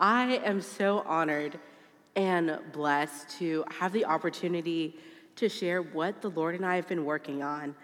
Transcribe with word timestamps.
I 0.00 0.40
am 0.44 0.62
so 0.62 1.00
honored 1.00 1.60
and 2.16 2.58
blessed 2.72 3.38
to 3.38 3.66
have 3.70 3.92
the 3.92 4.06
opportunity 4.06 4.96
to 5.36 5.50
share 5.50 5.82
what 5.82 6.22
the 6.22 6.30
Lord 6.30 6.54
and 6.54 6.64
I 6.64 6.76
have 6.76 6.88
been 6.88 7.04
working 7.04 7.42
on. 7.42 7.74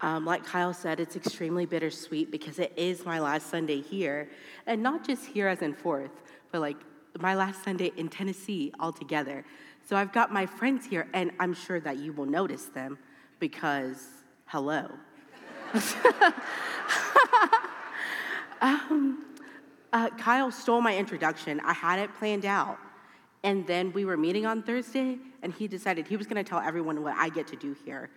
Um, 0.00 0.24
like 0.24 0.44
Kyle 0.44 0.72
said, 0.72 1.00
it's 1.00 1.16
extremely 1.16 1.66
bittersweet 1.66 2.30
because 2.30 2.60
it 2.60 2.72
is 2.76 3.04
my 3.04 3.18
last 3.18 3.50
Sunday 3.50 3.80
here, 3.80 4.30
and 4.66 4.80
not 4.80 5.04
just 5.04 5.26
here 5.26 5.48
as 5.48 5.60
in 5.60 5.74
Fourth, 5.74 6.12
but 6.52 6.60
like 6.60 6.76
my 7.18 7.34
last 7.34 7.64
Sunday 7.64 7.90
in 7.96 8.08
Tennessee 8.08 8.72
altogether. 8.78 9.44
So 9.88 9.96
I've 9.96 10.12
got 10.12 10.32
my 10.32 10.46
friends 10.46 10.86
here, 10.86 11.08
and 11.12 11.32
I'm 11.40 11.52
sure 11.52 11.80
that 11.80 11.98
you 11.98 12.12
will 12.12 12.26
notice 12.26 12.66
them 12.66 12.96
because, 13.40 14.06
hello. 14.46 14.88
um, 18.60 19.24
uh, 19.92 20.10
Kyle 20.10 20.50
stole 20.50 20.80
my 20.80 20.96
introduction. 20.96 21.60
I 21.60 21.72
had 21.72 21.98
it 21.98 22.14
planned 22.14 22.46
out. 22.46 22.78
And 23.42 23.66
then 23.66 23.92
we 23.92 24.04
were 24.04 24.16
meeting 24.16 24.44
on 24.44 24.62
Thursday, 24.62 25.18
and 25.42 25.52
he 25.52 25.66
decided 25.66 26.06
he 26.06 26.16
was 26.16 26.26
going 26.26 26.42
to 26.42 26.48
tell 26.48 26.58
everyone 26.58 27.02
what 27.02 27.16
I 27.16 27.30
get 27.30 27.46
to 27.48 27.56
do 27.56 27.74
here. 27.84 28.10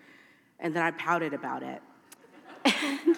And 0.59 0.75
then 0.75 0.83
I 0.83 0.91
pouted 0.91 1.33
about 1.33 1.63
it. 1.63 1.81
and 2.65 3.17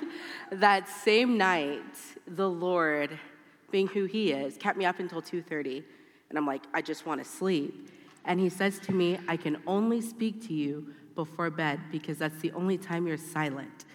that 0.62 0.88
same 0.88 1.38
night, 1.38 1.82
the 2.28 2.50
Lord, 2.50 3.18
being 3.72 3.88
who 3.88 4.06
he 4.06 4.32
is, 4.32 4.58
kept 4.58 4.78
me 4.78 4.86
up 4.86 5.00
until 5.00 5.22
2:30. 5.22 5.84
And 6.30 6.38
I'm 6.38 6.46
like, 6.46 6.64
I 6.74 6.82
just 6.82 7.06
want 7.06 7.24
to 7.24 7.30
sleep. 7.30 7.90
And 8.26 8.40
he 8.40 8.50
says 8.50 8.80
to 8.80 8.92
me, 8.92 9.20
I 9.28 9.38
can 9.38 9.62
only 9.68 10.02
speak 10.02 10.46
to 10.48 10.54
you 10.54 10.94
before 11.14 11.50
bed 11.50 11.80
because 11.92 12.18
that's 12.18 12.40
the 12.42 12.52
only 12.54 12.78
time 12.78 13.08
you're 13.08 13.18
silent. 13.18 13.86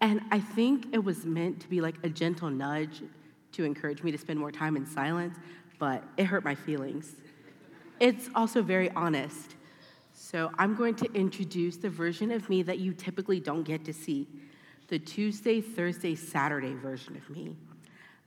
And 0.00 0.20
I 0.30 0.40
think 0.40 0.86
it 0.92 1.02
was 1.02 1.24
meant 1.24 1.60
to 1.60 1.68
be 1.68 1.80
like 1.80 1.96
a 2.04 2.08
gentle 2.08 2.50
nudge 2.50 3.02
to 3.52 3.64
encourage 3.64 4.02
me 4.02 4.12
to 4.12 4.18
spend 4.18 4.38
more 4.38 4.52
time 4.52 4.76
in 4.76 4.86
silence, 4.86 5.36
but 5.78 6.02
it 6.16 6.24
hurt 6.24 6.44
my 6.44 6.54
feelings. 6.54 7.14
It's 8.00 8.28
also 8.34 8.62
very 8.62 8.90
honest. 8.90 9.56
So 10.12 10.50
I'm 10.58 10.74
going 10.74 10.94
to 10.96 11.12
introduce 11.14 11.76
the 11.76 11.90
version 11.90 12.30
of 12.30 12.48
me 12.48 12.62
that 12.62 12.78
you 12.78 12.92
typically 12.92 13.40
don't 13.40 13.62
get 13.62 13.84
to 13.84 13.92
see 13.92 14.26
the 14.88 14.98
Tuesday, 14.98 15.60
Thursday, 15.60 16.14
Saturday 16.14 16.74
version 16.74 17.16
of 17.16 17.28
me. 17.30 17.54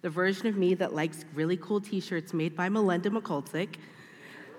The 0.02 0.10
version 0.10 0.48
of 0.48 0.56
me 0.56 0.74
that 0.76 0.94
likes 0.94 1.26
really 1.34 1.58
cool 1.58 1.82
t 1.82 2.00
shirts 2.00 2.34
made 2.34 2.56
by 2.56 2.70
Melinda 2.70 3.10
McCulsick. 3.10 3.76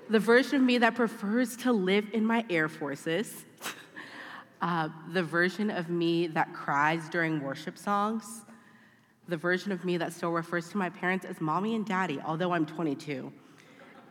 The 0.09 0.19
version 0.19 0.57
of 0.57 0.63
me 0.63 0.79
that 0.79 0.95
prefers 0.95 1.57
to 1.59 1.73
live 1.73 2.07
in 2.13 2.25
my 2.25 2.45
Air 2.51 2.69
Forces. 2.69 3.45
uh, 4.61 4.89
the 5.13 5.23
version 5.23 5.71
of 5.71 5.89
me 5.89 6.27
that 6.29 6.53
cries 6.53 7.09
during 7.09 7.41
worship 7.41 7.79
songs 7.79 8.43
the 9.33 9.37
version 9.39 9.73
of 9.73 9.83
me 9.83 9.97
that 9.97 10.13
still 10.13 10.31
refers 10.31 10.69
to 10.69 10.77
my 10.77 10.91
parents 10.91 11.25
as 11.25 11.41
mommy 11.41 11.75
and 11.75 11.87
daddy, 11.87 12.21
although 12.23 12.53
I'm 12.53 12.67
22. 12.67 13.33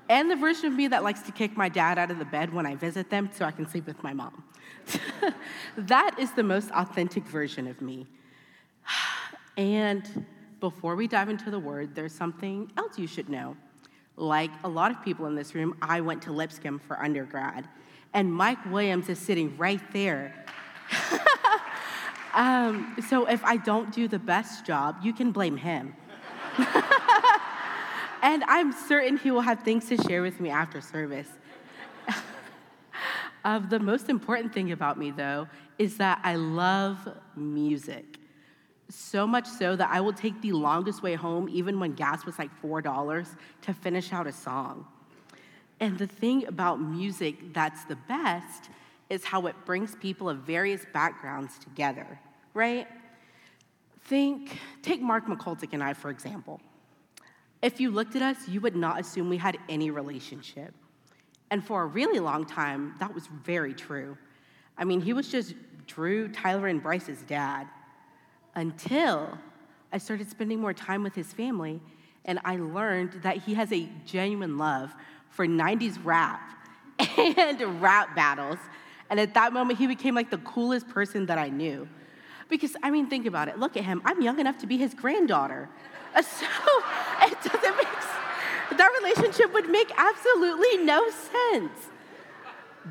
And 0.09 0.31
the 0.31 0.36
version 0.36 0.66
of 0.66 0.73
me 0.73 0.88
that 0.88 1.03
likes 1.03 1.22
to 1.22 1.31
kick 1.31 1.55
my 1.55 1.69
dad 1.69 2.00
out 2.00 2.09
of 2.09 2.17
the 2.17 2.25
bed 2.25 2.52
when 2.52 2.66
I 2.66 2.73
visit 2.73 3.11
them 3.11 3.30
so 3.31 3.45
I 3.45 3.52
can 3.52 3.69
sleep 3.69 3.86
with 3.86 4.02
my 4.02 4.14
mom. 4.14 4.44
that 5.77 6.16
is 6.17 6.31
the 6.31 6.42
most 6.42 6.72
authentic 6.72 7.23
version 7.25 7.67
of 7.67 7.81
me. 7.81 8.08
And 9.58 10.25
before 10.61 10.95
we 10.95 11.08
dive 11.08 11.27
into 11.27 11.52
the 11.52 11.59
word, 11.59 11.94
there's 11.94 12.16
something 12.16 12.72
else 12.77 12.97
you 12.97 13.05
should 13.05 13.27
know. 13.27 13.58
Like 14.16 14.49
a 14.64 14.69
lot 14.69 14.92
of 14.92 15.03
people 15.03 15.27
in 15.27 15.36
this 15.36 15.53
room, 15.53 15.75
I 15.81 15.99
went 15.99 16.22
to 16.23 16.31
Lipscomb 16.31 16.80
for 16.80 16.97
undergrad, 16.99 17.67
and 18.14 18.33
Mike 18.33 18.66
Williams 18.72 19.09
is 19.09 19.19
sitting 19.19 19.55
right 19.58 19.81
there. 19.92 20.45
Um, 22.34 22.96
so 23.10 23.26
if 23.26 23.44
I 23.44 23.58
don't 23.58 23.92
do 23.92 24.08
the 24.08 24.20
best 24.20 24.66
job, 24.66 24.98
you 25.04 25.14
can 25.14 25.32
blame 25.32 25.58
him. 25.58 25.96
and 28.22 28.44
I'm 28.46 28.72
certain 28.72 29.18
he 29.18 29.32
will 29.32 29.42
have 29.42 29.64
things 29.64 29.88
to 29.90 29.98
share 29.98 30.22
with 30.22 30.40
me 30.40 30.50
after 30.50 30.80
service. 30.80 31.28
uh, 33.44 33.60
the 33.60 33.80
most 33.80 34.10
important 34.10 34.54
thing 34.54 34.72
about 34.72 34.98
me, 34.98 35.12
though, 35.12 35.48
is 35.78 35.98
that 35.98 36.22
I 36.23 36.36
love 36.36 37.08
music. 37.36 38.17
So 38.89 39.26
much 39.26 39.48
so 39.48 39.76
that 39.76 39.89
I 39.89 40.02
will 40.02 40.14
take 40.14 40.42
the 40.42 40.52
longest 40.52 41.02
way 41.02 41.16
home, 41.16 41.50
even 41.50 41.80
when 41.80 41.94
gas 41.94 42.26
was 42.26 42.38
like 42.38 42.52
$4, 42.61 43.28
to 43.64 43.73
finish 43.73 44.14
out 44.14 44.28
a 44.28 44.32
song. 44.32 44.86
And 45.80 45.98
the 45.98 46.08
thing 46.08 46.45
about 46.48 46.80
music 46.80 47.54
that's 47.54 47.84
the 47.86 47.95
best 47.95 48.70
is 49.10 49.26
how 49.26 49.48
it 49.48 49.55
brings 49.66 49.95
people 49.95 50.30
of 50.30 50.38
various 50.39 50.86
backgrounds 50.94 51.58
together, 51.58 52.20
right? 52.54 52.88
Think, 54.06 54.60
take 54.82 55.02
Mark 55.02 55.28
McCultick 55.28 55.73
and 55.73 55.84
I, 55.84 55.94
for 55.94 56.10
example. 56.10 56.60
If 57.62 57.80
you 57.80 57.92
looked 57.92 58.16
at 58.16 58.22
us, 58.22 58.48
you 58.48 58.62
would 58.62 58.76
not 58.76 59.00
assume 59.00 59.30
we 59.30 59.38
had 59.38 59.58
any 59.70 59.92
relationship. 59.92 60.73
And 61.52 61.64
for 61.64 61.84
a 61.84 61.86
really 61.86 62.20
long 62.20 62.45
time, 62.45 62.95
that 63.00 63.14
was 63.14 63.28
very 63.28 63.73
true. 63.73 64.17
I 64.78 64.84
mean, 64.84 65.02
he 65.02 65.14
was 65.14 65.28
just 65.28 65.54
Drew, 65.86 66.28
Tyler, 66.30 66.67
and 66.67 66.82
Bryce's 66.82 67.22
dad 67.23 67.67
until 68.56 69.38
I 69.92 69.98
started 69.98 70.30
spending 70.30 70.60
more 70.60 70.73
time 70.73 71.04
with 71.04 71.14
his 71.14 71.32
family 71.34 71.82
and 72.26 72.40
I 72.45 72.58
learned 72.58 73.22
that 73.23 73.38
he 73.38 73.54
has 73.56 73.72
a 73.72 73.90
genuine 74.06 74.58
love 74.58 74.94
for 75.30 75.45
90s 75.45 75.98
rap 76.04 76.42
and 77.17 77.82
rap 77.82 78.16
battles 78.16 78.60
and 79.11 79.20
at 79.20 79.34
that 79.34 79.52
moment, 79.52 79.78
he 79.78 79.88
became 79.88 80.16
like 80.16 80.32
the 80.32 80.38
coolest 80.38 80.88
person 80.88 81.26
that 81.26 81.38
I 81.38 81.50
knew. 81.50 81.88
Because, 82.52 82.76
I 82.84 82.92
mean, 82.92 83.08
think 83.08 83.26
about 83.26 83.48
it. 83.48 83.58
Look 83.58 83.76
at 83.76 83.84
him. 83.84 84.04
I'm 84.06 84.22
young 84.22 84.39
enough 84.39 84.60
to 84.60 84.67
be 84.67 84.78
his 84.78 84.94
granddaughter. 84.94 85.67
So 86.14 86.45
it 87.22 87.38
doesn't 87.42 87.78
make 87.78 87.88
that 88.78 88.89
relationship 89.02 89.54
would 89.54 89.70
make 89.70 89.92
absolutely 89.98 90.84
no 90.84 91.10
sense. 91.10 91.88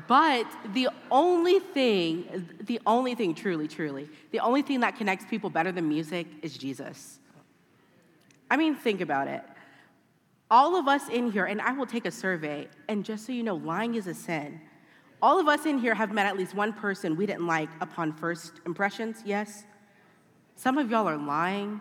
But 0.07 0.47
the 0.73 0.89
only 1.09 1.59
thing, 1.59 2.47
the 2.61 2.79
only 2.85 3.13
thing, 3.13 3.35
truly, 3.35 3.67
truly, 3.67 4.09
the 4.31 4.39
only 4.39 4.61
thing 4.61 4.79
that 4.81 4.95
connects 4.97 5.25
people 5.29 5.49
better 5.49 5.71
than 5.71 5.87
music 5.89 6.27
is 6.41 6.57
Jesus. 6.57 7.19
I 8.49 8.57
mean, 8.57 8.75
think 8.75 9.01
about 9.01 9.27
it. 9.27 9.43
All 10.49 10.77
of 10.77 10.87
us 10.87 11.09
in 11.09 11.31
here, 11.31 11.45
and 11.45 11.61
I 11.61 11.73
will 11.73 11.85
take 11.85 12.05
a 12.05 12.11
survey, 12.11 12.67
and 12.87 13.03
just 13.03 13.25
so 13.25 13.33
you 13.33 13.43
know, 13.43 13.55
lying 13.55 13.95
is 13.95 14.07
a 14.07 14.13
sin. 14.13 14.61
All 15.21 15.39
of 15.39 15.47
us 15.47 15.65
in 15.67 15.77
here 15.77 15.93
have 15.93 16.11
met 16.11 16.25
at 16.25 16.35
least 16.35 16.55
one 16.55 16.73
person 16.73 17.15
we 17.15 17.27
didn't 17.27 17.45
like 17.45 17.69
upon 17.79 18.11
first 18.11 18.53
impressions, 18.65 19.21
yes? 19.23 19.65
Some 20.55 20.79
of 20.79 20.89
y'all 20.89 21.07
are 21.07 21.17
lying. 21.17 21.79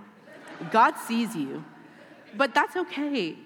God 0.70 0.94
sees 0.98 1.34
you, 1.34 1.64
but 2.36 2.54
that's 2.54 2.76
okay. 2.76 3.36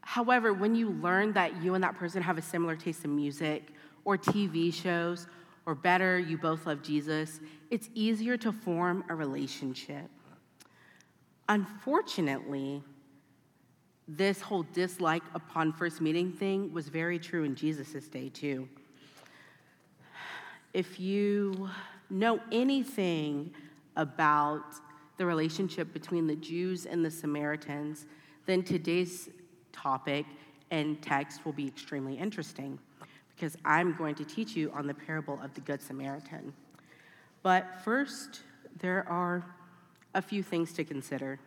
However, 0.00 0.52
when 0.52 0.74
you 0.74 0.90
learn 0.90 1.32
that 1.34 1.62
you 1.62 1.74
and 1.74 1.84
that 1.84 1.96
person 1.96 2.22
have 2.22 2.38
a 2.38 2.42
similar 2.42 2.74
taste 2.74 3.04
in 3.04 3.14
music 3.14 3.68
or 4.04 4.18
TV 4.18 4.74
shows, 4.74 5.28
or 5.66 5.74
better, 5.74 6.18
you 6.18 6.36
both 6.36 6.66
love 6.66 6.82
Jesus, 6.82 7.40
it's 7.70 7.88
easier 7.94 8.36
to 8.36 8.52
form 8.52 9.02
a 9.08 9.14
relationship. 9.14 10.10
Unfortunately, 11.48 12.82
this 14.06 14.42
whole 14.42 14.64
dislike 14.74 15.22
upon 15.34 15.72
first 15.72 16.02
meeting 16.02 16.32
thing 16.32 16.70
was 16.72 16.88
very 16.88 17.18
true 17.18 17.44
in 17.44 17.54
Jesus' 17.54 18.08
day, 18.08 18.28
too 18.28 18.68
if 20.74 20.98
you 20.98 21.70
know 22.10 22.40
anything 22.50 23.54
about 23.96 24.64
the 25.16 25.24
relationship 25.24 25.92
between 25.92 26.26
the 26.26 26.34
Jews 26.34 26.84
and 26.84 27.04
the 27.04 27.10
Samaritans, 27.10 28.06
then 28.46 28.62
today's 28.62 29.30
topic 29.72 30.26
and 30.72 31.00
text 31.00 31.44
will 31.46 31.52
be 31.52 31.66
extremely 31.66 32.18
interesting 32.18 32.78
because 33.34 33.56
I'm 33.64 33.94
going 33.94 34.16
to 34.16 34.24
teach 34.24 34.56
you 34.56 34.72
on 34.72 34.86
the 34.88 34.94
parable 34.94 35.40
of 35.42 35.54
the 35.54 35.60
Good 35.60 35.80
Samaritan. 35.80 36.52
But 37.42 37.80
first, 37.84 38.40
there 38.80 39.08
are 39.08 39.44
a 40.14 40.22
few 40.22 40.42
things 40.42 40.72
to 40.72 40.84
consider. 40.84 41.38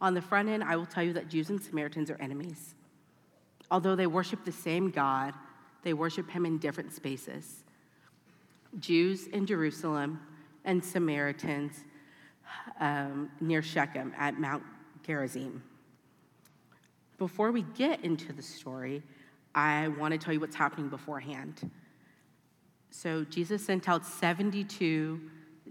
On 0.00 0.12
the 0.12 0.22
front 0.22 0.50
end, 0.50 0.64
I 0.64 0.76
will 0.76 0.86
tell 0.86 1.02
you 1.02 1.14
that 1.14 1.28
Jews 1.28 1.48
and 1.48 1.62
Samaritans 1.62 2.10
are 2.10 2.20
enemies. 2.20 2.74
Although 3.70 3.96
they 3.96 4.06
worship 4.06 4.44
the 4.44 4.52
same 4.52 4.90
God, 4.90 5.32
they 5.82 5.94
worship 5.94 6.30
Him 6.30 6.44
in 6.44 6.58
different 6.58 6.92
spaces. 6.92 7.63
Jews 8.80 9.26
in 9.28 9.46
Jerusalem 9.46 10.20
and 10.64 10.84
Samaritans 10.84 11.84
um, 12.80 13.30
near 13.40 13.62
Shechem 13.62 14.12
at 14.18 14.38
Mount 14.38 14.62
Gerizim. 15.04 15.62
Before 17.18 17.52
we 17.52 17.62
get 17.76 18.04
into 18.04 18.32
the 18.32 18.42
story, 18.42 19.02
I 19.54 19.88
want 19.88 20.12
to 20.12 20.18
tell 20.18 20.34
you 20.34 20.40
what's 20.40 20.56
happening 20.56 20.88
beforehand. 20.88 21.70
So, 22.90 23.24
Jesus 23.24 23.64
sent 23.64 23.88
out 23.88 24.04
72 24.06 25.20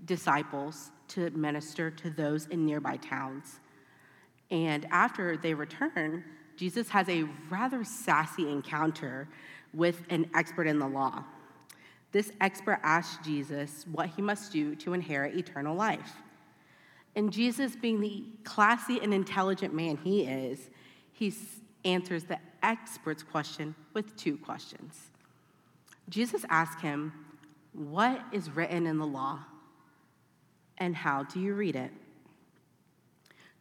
disciples 0.05 0.91
to 1.09 1.29
minister 1.31 1.91
to 1.91 2.09
those 2.09 2.47
in 2.47 2.65
nearby 2.65 2.97
towns. 2.97 3.59
And 4.51 4.85
after 4.91 5.37
they 5.37 5.53
return, 5.53 6.23
Jesus 6.55 6.89
has 6.89 7.09
a 7.09 7.23
rather 7.49 7.83
sassy 7.83 8.49
encounter 8.49 9.27
with 9.73 10.03
an 10.09 10.29
expert 10.35 10.67
in 10.67 10.79
the 10.79 10.87
law. 10.87 11.23
This 12.13 12.31
expert 12.39 12.79
asked 12.83 13.23
Jesus 13.23 13.85
what 13.91 14.07
he 14.07 14.21
must 14.21 14.53
do 14.53 14.75
to 14.75 14.93
inherit 14.93 15.35
eternal 15.35 15.75
life. 15.75 16.13
And 17.15 17.33
Jesus, 17.33 17.75
being 17.75 17.99
the 17.99 18.23
classy 18.43 18.99
and 19.01 19.13
intelligent 19.13 19.73
man 19.73 19.97
he 19.97 20.21
is, 20.21 20.69
he 21.11 21.33
answers 21.83 22.23
the 22.23 22.37
expert's 22.61 23.23
question 23.23 23.75
with 23.93 24.15
two 24.15 24.37
questions. 24.37 25.09
Jesus 26.07 26.45
asked 26.49 26.81
him, 26.81 27.13
What 27.73 28.23
is 28.31 28.51
written 28.51 28.85
in 28.85 28.99
the 28.99 29.07
law? 29.07 29.39
And 30.77 30.95
how 30.95 31.23
do 31.23 31.39
you 31.39 31.55
read 31.55 31.75
it? 31.75 31.91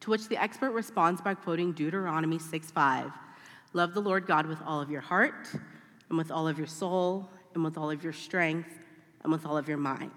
To 0.01 0.11
which 0.11 0.29
the 0.29 0.41
expert 0.43 0.73
responds 0.73 1.23
by 1.23 1.35
quoting 1.35 1.73
Deuteronomy 1.73 2.39
6 2.39 2.71
5. 2.71 3.13
Love 3.73 3.95
the 3.95 4.01
Lord 4.01 4.27
God 4.27 4.47
with 4.47 4.59
all 4.67 4.81
of 4.81 4.91
your 4.91 5.01
heart, 5.01 5.49
and 6.09 6.19
with 6.19 6.31
all 6.31 6.47
of 6.47 6.59
your 6.59 6.67
soul, 6.67 7.31
and 7.55 7.65
with 7.65 7.77
all 7.77 7.91
of 7.91 8.03
your 8.03 8.13
strength, 8.13 8.79
and 9.23 9.33
with 9.33 9.47
all 9.47 9.57
of 9.57 9.69
your 9.69 9.79
mind. 9.79 10.11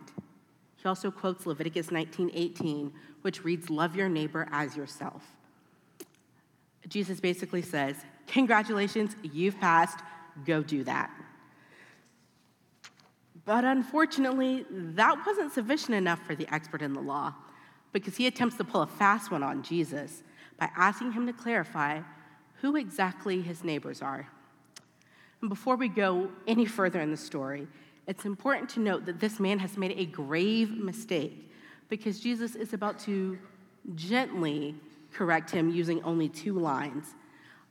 He 0.77 0.87
also 0.87 1.11
quotes 1.11 1.45
Leviticus 1.45 1.91
19 1.91 2.31
18, 2.33 2.93
which 3.21 3.43
reads, 3.43 3.69
Love 3.69 3.95
your 3.95 4.09
neighbor 4.09 4.47
as 4.51 4.75
yourself. 4.75 5.23
Jesus 6.87 7.19
basically 7.19 7.61
says, 7.61 7.95
Congratulations, 8.27 9.15
you've 9.23 9.59
passed, 9.59 9.99
go 10.45 10.61
do 10.61 10.83
that. 10.83 11.09
But 13.45 13.63
unfortunately, 13.63 14.65
that 14.69 15.23
wasn't 15.25 15.53
sufficient 15.53 15.95
enough 15.95 16.19
for 16.25 16.35
the 16.35 16.51
expert 16.53 16.81
in 16.81 16.93
the 16.93 17.01
law 17.01 17.35
because 17.93 18.17
he 18.17 18.27
attempts 18.27 18.57
to 18.57 18.63
pull 18.63 18.81
a 18.81 18.87
fast 18.87 19.31
one 19.31 19.43
on 19.43 19.61
Jesus 19.61 20.23
by 20.59 20.69
asking 20.75 21.11
him 21.11 21.27
to 21.27 21.33
clarify 21.33 22.01
who 22.61 22.75
exactly 22.75 23.41
his 23.41 23.63
neighbors 23.63 24.01
are. 24.01 24.27
And 25.41 25.49
before 25.49 25.75
we 25.75 25.87
go 25.87 26.29
any 26.47 26.65
further 26.65 27.01
in 27.01 27.11
the 27.11 27.17
story, 27.17 27.67
it's 28.07 28.25
important 28.25 28.69
to 28.71 28.79
note 28.79 29.05
that 29.05 29.19
this 29.19 29.39
man 29.39 29.59
has 29.59 29.77
made 29.77 29.97
a 29.97 30.05
grave 30.05 30.71
mistake 30.71 31.51
because 31.89 32.19
Jesus 32.19 32.55
is 32.55 32.73
about 32.73 32.99
to 32.99 33.37
gently 33.95 34.75
correct 35.13 35.49
him 35.49 35.69
using 35.69 36.03
only 36.03 36.29
two 36.29 36.57
lines. 36.59 37.15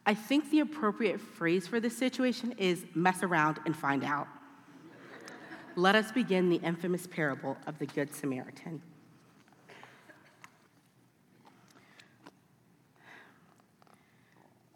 I 0.06 0.14
think 0.14 0.50
the 0.50 0.60
appropriate 0.60 1.20
phrase 1.20 1.66
for 1.66 1.80
this 1.80 1.96
situation 1.96 2.54
is 2.58 2.84
mess 2.94 3.22
around 3.22 3.58
and 3.64 3.76
find 3.76 4.04
out. 4.04 4.28
Let 5.76 5.94
us 5.96 6.12
begin 6.12 6.50
the 6.50 6.56
infamous 6.56 7.06
parable 7.06 7.56
of 7.66 7.78
the 7.78 7.86
Good 7.86 8.14
Samaritan. 8.14 8.80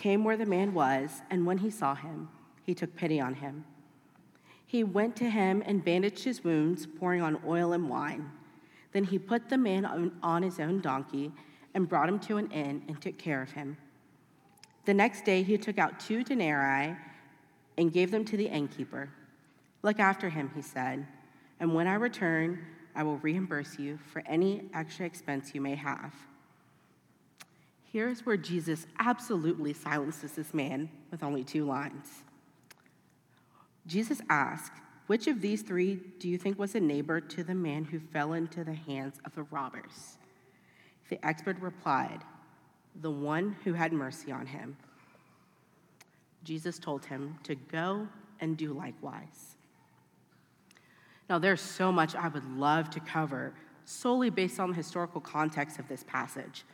came 0.00 0.24
where 0.24 0.38
the 0.38 0.46
man 0.46 0.72
was, 0.72 1.20
and 1.28 1.44
when 1.44 1.58
he 1.58 1.68
saw 1.68 1.94
him, 1.94 2.28
he 2.64 2.74
took 2.74 2.96
pity 2.96 3.20
on 3.20 3.34
him. 3.34 3.64
He 4.66 4.82
went 4.82 5.14
to 5.16 5.28
him 5.28 5.62
and 5.66 5.84
bandaged 5.84 6.24
his 6.24 6.42
wounds, 6.42 6.86
pouring 6.86 7.20
on 7.20 7.38
oil 7.46 7.74
and 7.74 7.86
wine. 7.88 8.30
Then 8.92 9.04
he 9.04 9.18
put 9.18 9.50
the 9.50 9.58
man 9.58 10.10
on 10.22 10.42
his 10.42 10.58
own 10.58 10.80
donkey 10.80 11.32
and 11.74 11.88
brought 11.88 12.08
him 12.08 12.18
to 12.20 12.38
an 12.38 12.50
inn 12.50 12.82
and 12.88 13.00
took 13.00 13.18
care 13.18 13.42
of 13.42 13.52
him. 13.52 13.76
The 14.86 14.94
next 14.94 15.26
day 15.26 15.42
he 15.42 15.58
took 15.58 15.78
out 15.78 16.00
two 16.00 16.24
denarii 16.24 16.96
and 17.76 17.92
gave 17.92 18.10
them 18.10 18.24
to 18.24 18.36
the 18.38 18.46
innkeeper. 18.46 19.10
Look 19.82 20.00
after 20.00 20.30
him, 20.30 20.50
he 20.54 20.62
said, 20.62 21.06
and 21.60 21.74
when 21.74 21.86
I 21.86 21.94
return, 21.94 22.64
I 22.94 23.02
will 23.02 23.18
reimburse 23.18 23.78
you 23.78 23.98
for 24.10 24.22
any 24.26 24.70
extra 24.72 25.04
expense 25.04 25.54
you 25.54 25.60
may 25.60 25.74
have. 25.74 26.14
Here's 27.92 28.24
where 28.24 28.36
Jesus 28.36 28.86
absolutely 29.00 29.72
silences 29.72 30.32
this 30.32 30.54
man 30.54 30.90
with 31.10 31.24
only 31.24 31.42
two 31.42 31.64
lines. 31.64 32.22
Jesus 33.86 34.20
asked, 34.30 34.80
Which 35.08 35.26
of 35.26 35.40
these 35.40 35.62
three 35.62 35.98
do 36.20 36.28
you 36.28 36.38
think 36.38 36.56
was 36.56 36.76
a 36.76 36.80
neighbor 36.80 37.20
to 37.20 37.42
the 37.42 37.54
man 37.54 37.84
who 37.84 37.98
fell 37.98 38.34
into 38.34 38.62
the 38.62 38.74
hands 38.74 39.18
of 39.24 39.34
the 39.34 39.42
robbers? 39.44 40.18
The 41.08 41.24
expert 41.26 41.58
replied, 41.60 42.20
The 43.00 43.10
one 43.10 43.56
who 43.64 43.72
had 43.72 43.92
mercy 43.92 44.30
on 44.30 44.46
him. 44.46 44.76
Jesus 46.44 46.78
told 46.78 47.04
him 47.04 47.38
to 47.42 47.56
go 47.56 48.06
and 48.38 48.56
do 48.56 48.72
likewise. 48.72 49.56
Now, 51.28 51.40
there's 51.40 51.60
so 51.60 51.90
much 51.90 52.14
I 52.14 52.28
would 52.28 52.44
love 52.56 52.88
to 52.90 53.00
cover 53.00 53.52
solely 53.84 54.30
based 54.30 54.60
on 54.60 54.70
the 54.70 54.76
historical 54.76 55.20
context 55.20 55.80
of 55.80 55.88
this 55.88 56.04
passage. 56.04 56.64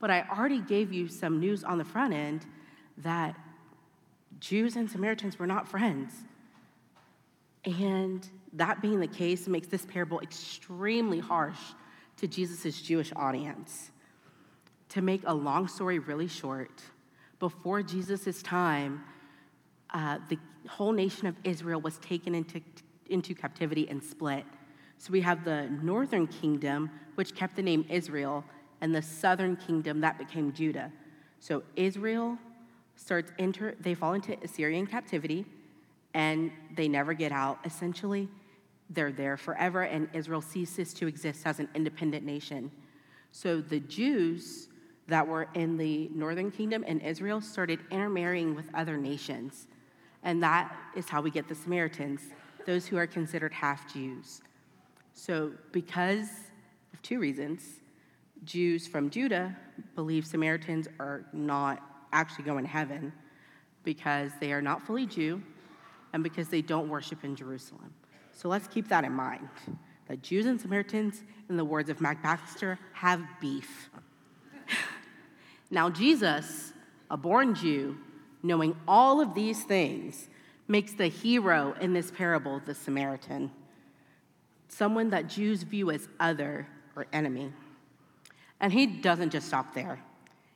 But 0.00 0.10
I 0.10 0.24
already 0.36 0.60
gave 0.60 0.92
you 0.92 1.06
some 1.08 1.38
news 1.38 1.62
on 1.62 1.78
the 1.78 1.84
front 1.84 2.14
end 2.14 2.46
that 2.98 3.36
Jews 4.40 4.76
and 4.76 4.90
Samaritans 4.90 5.38
were 5.38 5.46
not 5.46 5.68
friends. 5.68 6.12
And 7.64 8.26
that 8.54 8.80
being 8.80 8.98
the 8.98 9.06
case 9.06 9.46
makes 9.46 9.68
this 9.68 9.84
parable 9.84 10.20
extremely 10.20 11.18
harsh 11.20 11.58
to 12.16 12.26
Jesus' 12.26 12.80
Jewish 12.80 13.12
audience. 13.14 13.90
To 14.90 15.02
make 15.02 15.22
a 15.26 15.34
long 15.34 15.68
story 15.68 15.98
really 15.98 16.26
short, 16.26 16.82
before 17.38 17.82
Jesus' 17.82 18.42
time, 18.42 19.04
uh, 19.92 20.18
the 20.28 20.38
whole 20.68 20.92
nation 20.92 21.26
of 21.26 21.36
Israel 21.44 21.80
was 21.80 21.98
taken 21.98 22.34
into, 22.34 22.60
into 23.08 23.34
captivity 23.34 23.88
and 23.88 24.02
split. 24.02 24.44
So 24.98 25.12
we 25.12 25.20
have 25.20 25.44
the 25.44 25.68
northern 25.82 26.26
kingdom, 26.26 26.90
which 27.14 27.34
kept 27.34 27.56
the 27.56 27.62
name 27.62 27.86
Israel, 27.88 28.44
and 28.80 28.94
the 28.94 29.02
southern 29.02 29.56
kingdom 29.56 30.00
that 30.00 30.18
became 30.18 30.52
Judah. 30.52 30.90
So 31.40 31.62
Israel 31.76 32.38
starts 32.96 33.32
enter 33.38 33.74
they 33.80 33.94
fall 33.94 34.14
into 34.14 34.36
Assyrian 34.42 34.86
captivity 34.86 35.46
and 36.14 36.50
they 36.76 36.88
never 36.88 37.14
get 37.14 37.32
out. 37.32 37.58
Essentially, 37.64 38.28
they're 38.90 39.12
there 39.12 39.36
forever 39.36 39.82
and 39.82 40.08
Israel 40.12 40.42
ceases 40.42 40.92
to 40.94 41.06
exist 41.06 41.46
as 41.46 41.60
an 41.60 41.68
independent 41.74 42.24
nation. 42.24 42.70
So 43.32 43.60
the 43.60 43.80
Jews 43.80 44.68
that 45.06 45.26
were 45.26 45.48
in 45.54 45.76
the 45.76 46.08
northern 46.14 46.50
kingdom 46.50 46.84
and 46.86 47.02
Israel 47.02 47.40
started 47.40 47.80
intermarrying 47.90 48.54
with 48.54 48.66
other 48.74 48.96
nations. 48.96 49.66
And 50.22 50.42
that 50.42 50.74
is 50.94 51.08
how 51.08 51.22
we 51.22 51.30
get 51.30 51.48
the 51.48 51.54
Samaritans, 51.54 52.20
those 52.66 52.86
who 52.86 52.96
are 52.96 53.06
considered 53.06 53.52
half 53.52 53.92
Jews. 53.92 54.42
So, 55.14 55.52
because 55.72 56.28
of 56.92 57.02
two 57.02 57.18
reasons, 57.18 57.79
Jews 58.44 58.86
from 58.86 59.10
Judah 59.10 59.56
believe 59.94 60.26
Samaritans 60.26 60.88
are 60.98 61.24
not 61.32 61.82
actually 62.12 62.44
going 62.44 62.64
to 62.64 62.70
heaven 62.70 63.12
because 63.84 64.32
they 64.40 64.52
are 64.52 64.62
not 64.62 64.82
fully 64.82 65.06
Jew 65.06 65.42
and 66.12 66.22
because 66.22 66.48
they 66.48 66.62
don't 66.62 66.88
worship 66.88 67.24
in 67.24 67.36
Jerusalem. 67.36 67.92
So 68.32 68.48
let's 68.48 68.66
keep 68.68 68.88
that 68.88 69.04
in 69.04 69.12
mind 69.12 69.48
that 70.08 70.22
Jews 70.22 70.46
and 70.46 70.60
Samaritans, 70.60 71.22
in 71.48 71.56
the 71.56 71.64
words 71.64 71.88
of 71.88 72.00
Mac 72.00 72.22
Baxter, 72.22 72.78
have 72.94 73.22
beef. 73.40 73.90
now, 75.70 75.88
Jesus, 75.88 76.72
a 77.10 77.16
born 77.16 77.54
Jew, 77.54 77.96
knowing 78.42 78.74
all 78.88 79.20
of 79.20 79.34
these 79.34 79.62
things, 79.62 80.28
makes 80.66 80.92
the 80.94 81.06
hero 81.06 81.74
in 81.80 81.92
this 81.92 82.10
parable 82.10 82.60
the 82.64 82.74
Samaritan, 82.74 83.50
someone 84.68 85.10
that 85.10 85.28
Jews 85.28 85.62
view 85.62 85.90
as 85.90 86.08
other 86.18 86.66
or 86.96 87.06
enemy. 87.12 87.52
And 88.60 88.72
he 88.72 88.86
doesn't 88.86 89.30
just 89.30 89.48
stop 89.48 89.74
there. 89.74 89.98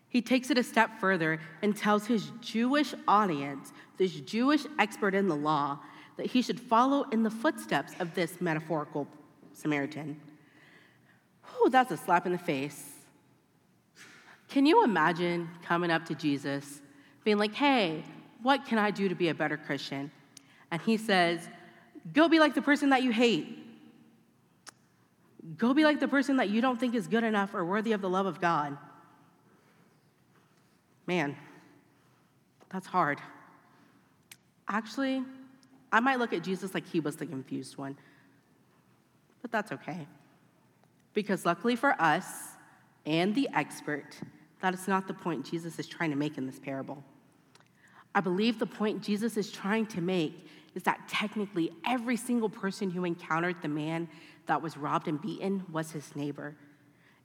He 0.09 0.23
takes 0.23 0.51
it 0.51 0.59
a 0.59 0.63
step 0.63 1.01
further 1.01 1.41
and 1.63 1.77
tells 1.77 2.07
his 2.07 2.31
Jewish 2.41 2.95
audience, 3.09 3.73
this 3.97 4.13
Jewish 4.13 4.65
expert 4.79 5.15
in 5.15 5.27
the 5.27 5.35
law, 5.35 5.81
that 6.17 6.27
he 6.27 6.43
should 6.43 6.61
follow 6.61 7.05
in 7.11 7.23
the 7.23 7.31
footsteps 7.31 7.95
of 7.99 8.15
this 8.15 8.41
metaphorical 8.41 9.09
Samaritan. 9.53 10.21
Oh, 11.55 11.69
that's 11.69 11.91
a 11.91 11.97
slap 11.97 12.27
in 12.27 12.33
the 12.33 12.39
face. 12.39 12.93
Can 14.49 14.67
you 14.67 14.85
imagine 14.85 15.49
coming 15.65 15.91
up 15.91 16.07
to 16.07 16.15
Jesus, 16.15 16.81
being 17.25 17.39
like, 17.39 17.55
hey, 17.55 18.05
what 18.43 18.67
can 18.67 18.79
I 18.79 18.93
do 18.93 19.09
to 19.09 19.15
be 19.15 19.31
a 19.31 19.35
better 19.35 19.57
Christian? 19.57 20.13
And 20.71 20.81
he 20.83 20.97
says, 20.97 21.49
go 22.13 22.29
be 22.29 22.39
like 22.39 22.55
the 22.55 22.63
person 22.63 22.91
that 22.91 23.03
you 23.03 23.11
hate. 23.11 23.64
Go 25.59 25.75
be 25.75 25.85
like 25.85 26.01
the 26.01 26.09
person 26.09 26.39
that 26.39 26.49
you 26.49 26.61
don't 26.61 26.81
think 26.81 26.95
is 26.95 27.07
good 27.07 27.25
enough 27.25 27.55
or 27.55 27.65
worthy 27.65 27.93
of 27.93 28.01
the 28.01 28.09
love 28.09 28.27
of 28.27 28.41
God. 28.41 28.79
Man, 31.07 31.37
that's 32.71 32.87
hard. 32.87 33.21
Actually, 34.69 35.23
I 35.93 36.01
might 36.01 36.19
look 36.19 36.33
at 36.33 36.43
Jesus 36.43 36.73
like 36.73 36.87
he 36.87 36.99
was 36.99 37.17
the 37.17 37.27
confused 37.27 37.77
one, 37.77 37.97
but 39.43 39.53
that's 39.53 39.71
okay. 39.71 40.07
Because 41.13 41.45
luckily 41.45 41.77
for 41.77 41.95
us 42.01 42.25
and 43.05 43.35
the 43.35 43.49
expert, 43.55 44.17
that 44.63 44.73
is 44.73 44.89
not 44.89 45.07
the 45.07 45.15
point 45.15 45.45
Jesus 45.45 45.79
is 45.79 45.87
trying 45.87 46.11
to 46.11 46.17
make 46.17 46.39
in 46.39 46.47
this 46.47 46.59
parable. 46.59 47.05
I 48.15 48.21
believe 48.21 48.59
the 48.59 48.67
point 48.67 49.03
Jesus 49.03 49.37
is 49.37 49.51
trying 49.51 49.87
to 49.87 50.01
make 50.01 50.49
is 50.75 50.83
that 50.85 51.07
technically 51.09 51.71
every 51.87 52.17
single 52.17 52.49
person 52.49 52.91
who 52.91 53.05
encountered 53.05 53.57
the 53.61 53.69
man 53.69 54.09
that 54.47 54.63
was 54.63 54.77
robbed 54.77 55.09
and 55.09 55.21
beaten 55.21 55.65
was 55.71 55.93
his 55.93 56.15
neighbor. 56.15 56.57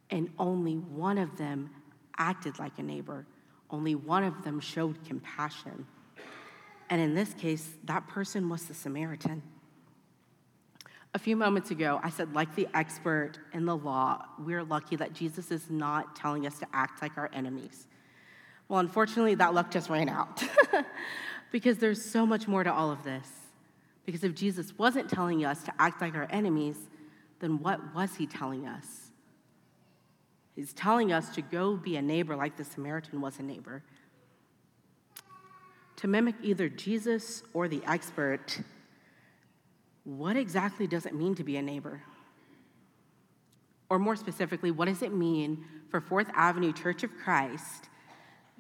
And 0.10 0.30
only 0.40 0.74
one 0.76 1.18
of 1.18 1.38
them 1.38 1.70
acted 2.18 2.60
like 2.60 2.78
a 2.80 2.84
neighbor, 2.84 3.26
only 3.70 3.96
one 3.96 4.24
of 4.24 4.44
them 4.44 4.60
showed 4.60 5.04
compassion. 5.06 5.86
And 6.90 7.00
in 7.00 7.14
this 7.14 7.34
case, 7.34 7.70
that 7.86 8.08
person 8.08 8.50
was 8.50 8.66
the 8.66 8.74
Samaritan. 8.74 9.44
A 11.14 11.20
few 11.20 11.36
moments 11.36 11.72
ago, 11.72 12.00
I 12.04 12.10
said, 12.10 12.34
like 12.34 12.56
the 12.56 12.68
expert 12.74 13.34
in 13.54 13.66
the 13.66 13.76
law, 13.76 14.26
we're 14.40 14.64
lucky 14.64 14.96
that 14.96 15.14
Jesus 15.14 15.52
is 15.52 15.70
not 15.70 16.16
telling 16.16 16.46
us 16.46 16.60
to 16.60 16.68
act 16.74 17.02
like 17.02 17.18
our 17.18 17.30
enemies. 17.34 17.88
Well, 18.68 18.80
unfortunately, 18.80 19.36
that 19.36 19.54
luck 19.54 19.72
just 19.72 19.90
ran 19.90 20.10
out 20.10 20.44
because 21.52 21.78
there's 21.78 22.04
so 22.04 22.26
much 22.26 22.48
more 22.48 22.64
to 22.64 22.72
all 22.72 22.92
of 22.92 23.04
this. 23.04 23.28
Because 24.06 24.24
if 24.24 24.36
Jesus 24.36 24.78
wasn't 24.78 25.10
telling 25.10 25.46
us 25.46 25.64
to 25.64 25.74
act 25.80 26.02
like 26.02 26.16
our 26.16 26.28
enemies, 26.30 26.78
then 27.40 27.60
what 27.60 27.94
was 27.96 28.16
he 28.16 28.28
telling 28.28 28.68
us? 28.68 29.12
He's 30.56 30.74
telling 30.74 31.14
us 31.14 31.30
to 31.36 31.42
go 31.42 31.76
be 31.76 31.96
a 31.96 32.02
neighbor 32.02 32.36
like 32.36 32.58
the 32.58 32.66
Samaritan 32.66 33.22
was 33.22 33.40
a 33.40 33.44
neighbor. 33.44 33.84
To 35.98 36.08
mimic 36.08 36.36
either 36.44 36.68
Jesus 36.70 37.44
or 37.54 37.68
the 37.68 37.82
expert, 37.88 38.60
what 40.04 40.36
exactly 40.36 40.88
does 40.88 41.06
it 41.06 41.14
mean 41.14 41.36
to 41.36 41.44
be 41.44 41.58
a 41.58 41.62
neighbor? 41.62 42.02
Or 43.90 44.00
more 44.00 44.16
specifically, 44.16 44.72
what 44.72 44.88
does 44.88 45.02
it 45.02 45.14
mean 45.14 45.66
for 45.90 46.02
Fourth 46.02 46.28
Avenue 46.36 46.74
Church 46.74 47.04
of 47.04 47.12
Christ 47.24 47.90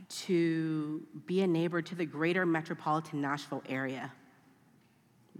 to 0.10 1.06
be 1.26 1.42
a 1.42 1.48
neighbor 1.48 1.82
to 1.82 1.96
the 1.96 2.06
greater 2.06 2.46
metropolitan 2.46 3.22
Nashville 3.22 3.64
area? 3.68 4.12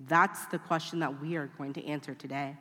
That's 0.08 0.46
the 0.48 0.60
question 0.60 1.00
that 1.00 1.22
we 1.22 1.36
are 1.36 1.48
going 1.58 1.74
to 1.74 1.86
answer 1.86 2.14
today. 2.14 2.56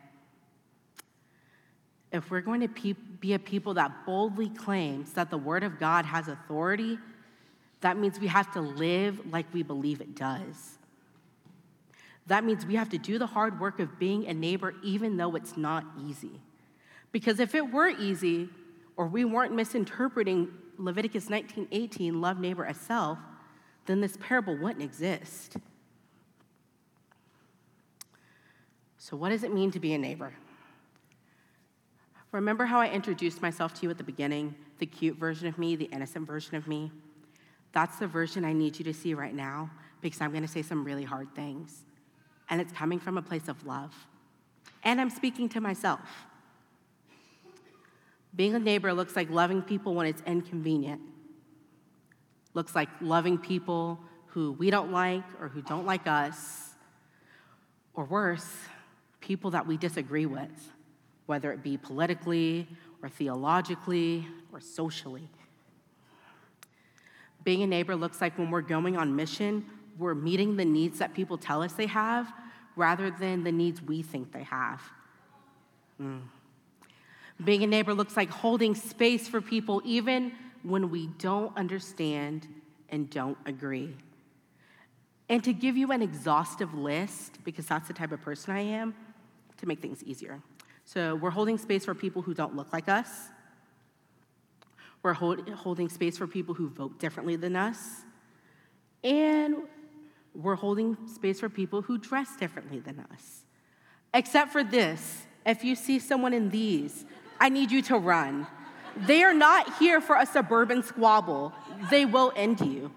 If 2.13 2.31
we're 2.31 2.41
going 2.41 2.61
to 2.61 2.95
be 3.21 3.35
a 3.35 3.39
people 3.39 3.75
that 3.75 4.07
boldly 4.07 4.49
claims 4.49 5.13
that 5.13 5.31
the 5.31 5.39
Word 5.39 5.63
of 5.63 5.79
God 5.79 6.05
has 6.05 6.29
authority, 6.29 6.99
that 7.81 7.97
means 7.97 8.19
we 8.19 8.27
have 8.29 8.53
to 8.55 8.61
live 8.61 9.21
like 9.31 9.47
we 9.53 9.63
believe 9.63 10.01
it 10.01 10.15
does. 10.15 10.79
That 12.27 12.45
means 12.45 12.67
we 12.67 12.77
have 12.77 12.91
to 12.91 12.99
do 12.99 13.19
the 13.19 13.27
hard 13.27 13.61
work 13.61 13.79
of 13.79 13.99
being 13.99 14.27
a 14.27 14.35
neighbor, 14.35 14.75
even 14.83 15.17
though 15.17 15.35
it's 15.35 15.57
not 15.57 15.85
easy. 16.07 16.41
Because 17.13 17.41
if 17.41 17.55
it 17.55 17.73
were 17.73 17.89
easy, 17.89 18.49
or 18.97 19.07
we 19.07 19.25
weren't 19.25 19.55
misinterpreting 19.55 20.49
Leviticus 20.77 21.29
19:18, 21.29 22.21
love 22.21 22.39
neighbor 22.39 22.65
as 22.65 22.77
self, 22.77 23.19
then 23.87 24.01
this 24.01 24.17
parable 24.19 24.57
wouldn't 24.57 24.83
exist. 24.83 25.57
So, 28.99 29.17
what 29.17 29.31
does 29.31 29.43
it 29.43 29.55
mean 29.55 29.71
to 29.71 29.81
be 29.81 29.95
a 29.95 29.99
neighbor? 29.99 30.35
Remember 32.33 32.67
how 32.67 32.81
I 32.81 32.89
introduced 32.91 33.41
myself 33.41 33.73
to 33.75 33.83
you 33.83 33.91
at 33.91 33.99
the 33.99 34.05
beginning? 34.05 34.55
The 34.79 34.87
cute 34.87 35.17
version 35.17 35.49
of 35.49 35.59
me, 35.59 35.77
the 35.77 35.87
innocent 35.87 36.27
version 36.27 36.57
of 36.57 36.69
me? 36.69 36.93
That's 37.73 37.99
the 37.99 38.07
version 38.07 38.45
I 38.45 38.53
need 38.53 38.79
you 38.79 38.85
to 38.85 38.95
see 38.95 39.15
right 39.15 39.35
now 39.35 39.71
because 40.01 40.21
I'm 40.21 40.31
going 40.31 40.43
to 40.43 40.49
say 40.49 40.63
some 40.63 40.85
really 40.85 41.05
hard 41.05 41.35
things. 41.35 41.85
And 42.51 42.61
it's 42.61 42.73
coming 42.73 42.99
from 42.99 43.19
a 43.19 43.23
place 43.23 43.49
of 43.49 43.67
love. 43.67 43.95
And 44.85 45.01
I'm 45.01 45.11
speaking 45.11 45.49
to 45.51 45.61
myself. 45.61 46.27
Being 48.35 48.55
a 48.55 48.59
neighbor 48.59 48.93
looks 48.93 49.17
like 49.17 49.31
loving 49.31 49.63
people 49.63 49.95
when 49.95 50.07
it's 50.07 50.23
inconvenient, 50.27 51.01
looks 52.55 52.75
like 52.75 52.89
loving 53.01 53.39
people 53.39 53.99
who 54.27 54.53
we 54.53 54.71
don't 54.71 54.93
like 54.93 55.25
or 55.41 55.49
who 55.49 55.63
don't 55.63 55.87
like 55.87 56.07
us, 56.07 56.75
or 57.95 58.05
worse, 58.05 58.49
people 59.21 59.51
that 59.51 59.67
we 59.67 59.77
disagree 59.77 60.27
with, 60.27 60.73
whether 61.29 61.53
it 61.53 61.63
be 61.63 61.77
politically 61.77 62.67
or 63.03 63.09
theologically 63.11 64.27
or 64.51 64.61
socially. 64.61 65.29
Being 67.45 67.63
a 67.63 67.67
neighbor 67.67 67.95
looks 67.95 68.23
like 68.23 68.39
when 68.39 68.51
we're 68.51 68.63
going 68.63 68.97
on 68.97 69.15
mission, 69.15 69.67
we're 69.99 70.15
meeting 70.15 70.57
the 70.57 70.65
needs 70.65 70.99
that 71.01 71.13
people 71.13 71.37
tell 71.37 71.63
us 71.63 71.75
they 71.75 71.87
have 71.87 72.33
rather 72.77 73.11
than 73.11 73.45
the 73.45 73.53
needs 73.53 73.83
we 73.83 74.01
think 74.01 74.33
they 74.33 74.45
have. 74.45 74.81
Mm. 76.01 76.23
Being 77.45 77.63
a 77.63 77.67
neighbor 77.67 77.93
looks 77.93 78.17
like 78.17 78.31
holding 78.31 78.75
space 78.75 79.29
for 79.29 79.43
people 79.43 79.83
even 79.85 80.33
when 80.63 80.91
we 80.91 81.09
don't 81.19 81.55
understand 81.59 82.49
and 82.89 83.11
don't 83.11 83.37
agree. 83.45 83.95
And 85.29 85.45
to 85.45 85.53
give 85.53 85.77
you 85.77 85.93
an 85.93 86.01
exhaustive 86.01 86.73
list, 86.73 87.45
because 87.45 87.67
that's 87.67 87.87
the 87.87 87.93
type 87.93 88.13
of 88.13 88.23
person 88.23 88.55
I 88.55 88.61
am, 88.61 88.95
to 89.59 89.67
make 89.67 89.83
things 89.83 90.03
easier. 90.05 90.41
So 90.89 91.17
we're 91.17 91.29
holding 91.29 91.59
space 91.59 91.85
for 91.85 91.95
people 91.95 92.23
who 92.23 92.33
don't 92.33 92.57
look 92.57 92.73
like 92.73 92.89
us. 92.89 93.11
We're 95.03 95.13
hold, 95.13 95.47
holding 95.51 95.91
space 95.91 96.17
for 96.17 96.27
people 96.27 96.55
who 96.55 96.71
vote 96.71 96.99
differently 96.99 97.37
than 97.37 97.57
us. 97.57 97.79
And 99.05 99.57
we're 100.35 100.55
holding 100.55 100.97
space 101.07 101.41
for 101.41 101.51
people 101.51 101.83
who 101.83 101.99
dress 101.99 102.37
differently 102.37 102.79
than 102.79 103.05
us. 103.13 103.43
Except 104.15 104.51
for 104.51 104.65
this 104.65 105.25
if 105.45 105.63
you 105.63 105.75
see 105.75 105.99
someone 105.99 106.33
in 106.33 106.49
these, 106.49 107.05
I 107.39 107.51
need 107.51 107.71
you 107.71 107.83
to 107.83 107.99
run. 107.99 108.47
They 108.97 109.23
are 109.25 109.35
not 109.35 109.77
here 109.77 110.01
for 110.01 110.17
a 110.17 110.25
suburban 110.25 110.83
squabble, 110.83 111.53
they 111.91 112.07
will 112.07 112.33
end 112.35 112.63
you. 112.63 112.91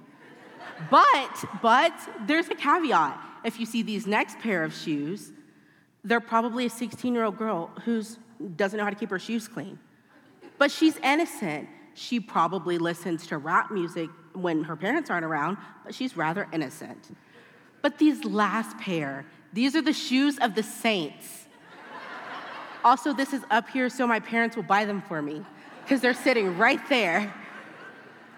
But, 0.89 1.43
but 1.62 1.91
there's 2.25 2.48
a 2.48 2.55
caveat. 2.55 3.19
If 3.43 3.60
you 3.60 3.65
see 3.65 3.81
these 3.81 4.07
next 4.07 4.39
pair 4.39 4.63
of 4.63 4.74
shoes, 4.74 5.33
they're 6.03 6.20
probably 6.20 6.65
a 6.65 6.70
16 6.70 7.13
year 7.13 7.24
old 7.24 7.38
girl 7.38 7.72
who 7.86 8.03
doesn't 8.55 8.77
know 8.77 8.84
how 8.84 8.89
to 8.89 8.96
keep 8.96 9.10
her 9.10 9.20
shoes 9.20 9.48
clean. 9.48 9.79
But 10.58 10.72
she's 10.72 10.98
innocent. 10.98 11.70
She 11.93 12.20
probably 12.20 12.77
listens 12.77 13.27
to 13.27 13.38
rap 13.38 13.72
music 13.72 14.10
when 14.34 14.63
her 14.63 14.75
parents 14.75 15.10
aren't 15.10 15.25
around, 15.25 15.58
but 15.84 15.93
she's 15.93 16.15
rather 16.15 16.48
innocent. 16.53 17.15
But 17.81 17.98
these 17.98 18.24
last 18.24 18.77
pair, 18.77 19.25
these 19.53 19.75
are 19.75 19.81
the 19.81 19.93
shoes 19.93 20.38
of 20.39 20.55
the 20.55 20.63
saints. 20.63 21.48
Also, 22.84 23.13
this 23.13 23.34
is 23.34 23.43
up 23.51 23.70
here 23.70 23.89
so 23.89 24.08
my 24.08 24.20
parents 24.20 24.55
will 24.55 24.63
buy 24.63 24.86
them 24.86 25.01
for 25.01 25.22
me 25.22 25.46
because 25.84 26.01
they're 26.01 26.13
sitting 26.13 26.58
right 26.58 26.79
there. 26.89 27.31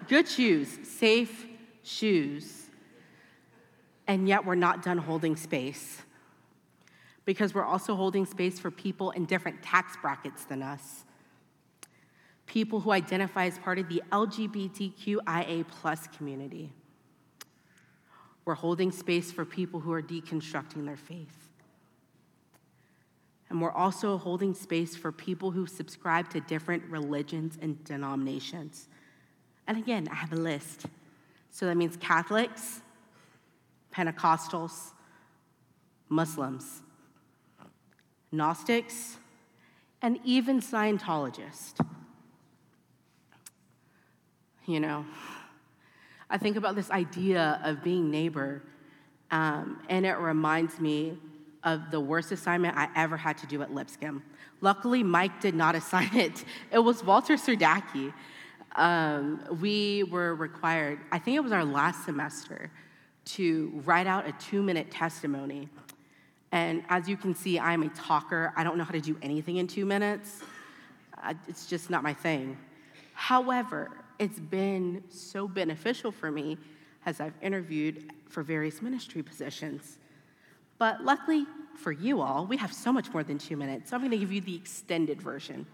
Good 0.08 0.28
shoes, 0.28 0.78
safe 0.82 1.46
shoes. 1.82 2.66
And 4.06 4.28
yet, 4.28 4.44
we're 4.44 4.54
not 4.54 4.82
done 4.82 4.98
holding 4.98 5.36
space 5.36 6.03
because 7.24 7.54
we're 7.54 7.64
also 7.64 7.94
holding 7.94 8.26
space 8.26 8.58
for 8.58 8.70
people 8.70 9.10
in 9.12 9.24
different 9.24 9.62
tax 9.62 9.96
brackets 10.00 10.44
than 10.44 10.62
us. 10.62 11.04
People 12.46 12.80
who 12.80 12.90
identify 12.90 13.46
as 13.46 13.58
part 13.58 13.78
of 13.78 13.88
the 13.88 14.02
LGBTQIA 14.12 15.66
plus 15.66 16.06
community. 16.08 16.72
We're 18.44 18.54
holding 18.54 18.92
space 18.92 19.32
for 19.32 19.44
people 19.44 19.80
who 19.80 19.92
are 19.92 20.02
deconstructing 20.02 20.84
their 20.84 20.98
faith. 20.98 21.48
And 23.48 23.62
we're 23.62 23.72
also 23.72 24.18
holding 24.18 24.52
space 24.52 24.96
for 24.96 25.12
people 25.12 25.50
who 25.50 25.66
subscribe 25.66 26.28
to 26.30 26.40
different 26.40 26.82
religions 26.90 27.56
and 27.62 27.82
denominations. 27.84 28.88
And 29.66 29.78
again, 29.78 30.08
I 30.10 30.16
have 30.16 30.32
a 30.32 30.36
list. 30.36 30.86
So 31.50 31.66
that 31.66 31.76
means 31.76 31.96
Catholics, 31.96 32.82
Pentecostals, 33.94 34.90
Muslims, 36.08 36.82
Gnostics, 38.36 39.16
and 40.02 40.18
even 40.24 40.60
Scientologists. 40.60 41.84
You 44.66 44.80
know, 44.80 45.04
I 46.28 46.38
think 46.38 46.56
about 46.56 46.74
this 46.74 46.90
idea 46.90 47.60
of 47.64 47.84
being 47.84 48.10
neighbor, 48.10 48.62
um, 49.30 49.80
and 49.88 50.06
it 50.06 50.14
reminds 50.14 50.80
me 50.80 51.18
of 51.62 51.90
the 51.90 52.00
worst 52.00 52.32
assignment 52.32 52.76
I 52.76 52.88
ever 52.96 53.16
had 53.16 53.38
to 53.38 53.46
do 53.46 53.62
at 53.62 53.74
Lipscomb. 53.74 54.22
Luckily, 54.60 55.02
Mike 55.02 55.40
did 55.40 55.54
not 55.54 55.74
assign 55.80 56.14
it. 56.14 56.44
It 56.72 56.78
was 56.78 57.04
Walter 57.04 57.34
Serdacki. 57.34 58.12
Um, 58.76 59.44
we 59.60 60.02
were 60.04 60.34
required, 60.34 60.98
I 61.12 61.18
think 61.18 61.36
it 61.36 61.40
was 61.40 61.52
our 61.52 61.64
last 61.64 62.04
semester, 62.04 62.70
to 63.26 63.80
write 63.84 64.06
out 64.06 64.28
a 64.28 64.32
two 64.32 64.62
minute 64.62 64.90
testimony 64.90 65.68
and 66.54 66.84
as 66.88 67.08
you 67.08 67.16
can 67.16 67.34
see, 67.34 67.58
I'm 67.58 67.82
a 67.82 67.88
talker. 67.88 68.52
I 68.54 68.62
don't 68.62 68.78
know 68.78 68.84
how 68.84 68.92
to 68.92 69.00
do 69.00 69.16
anything 69.22 69.56
in 69.56 69.66
two 69.66 69.84
minutes. 69.84 70.40
It's 71.48 71.66
just 71.66 71.90
not 71.90 72.04
my 72.04 72.14
thing. 72.14 72.56
However, 73.12 73.90
it's 74.20 74.38
been 74.38 75.02
so 75.08 75.48
beneficial 75.48 76.12
for 76.12 76.30
me 76.30 76.56
as 77.06 77.18
I've 77.20 77.34
interviewed 77.42 78.12
for 78.28 78.44
various 78.44 78.80
ministry 78.82 79.20
positions. 79.20 79.98
But 80.78 81.04
luckily 81.04 81.44
for 81.74 81.90
you 81.90 82.20
all, 82.20 82.46
we 82.46 82.56
have 82.58 82.72
so 82.72 82.92
much 82.92 83.12
more 83.12 83.24
than 83.24 83.36
two 83.36 83.56
minutes, 83.56 83.90
so 83.90 83.96
I'm 83.96 84.02
gonna 84.02 84.16
give 84.16 84.30
you 84.30 84.40
the 84.40 84.54
extended 84.54 85.20
version. 85.20 85.66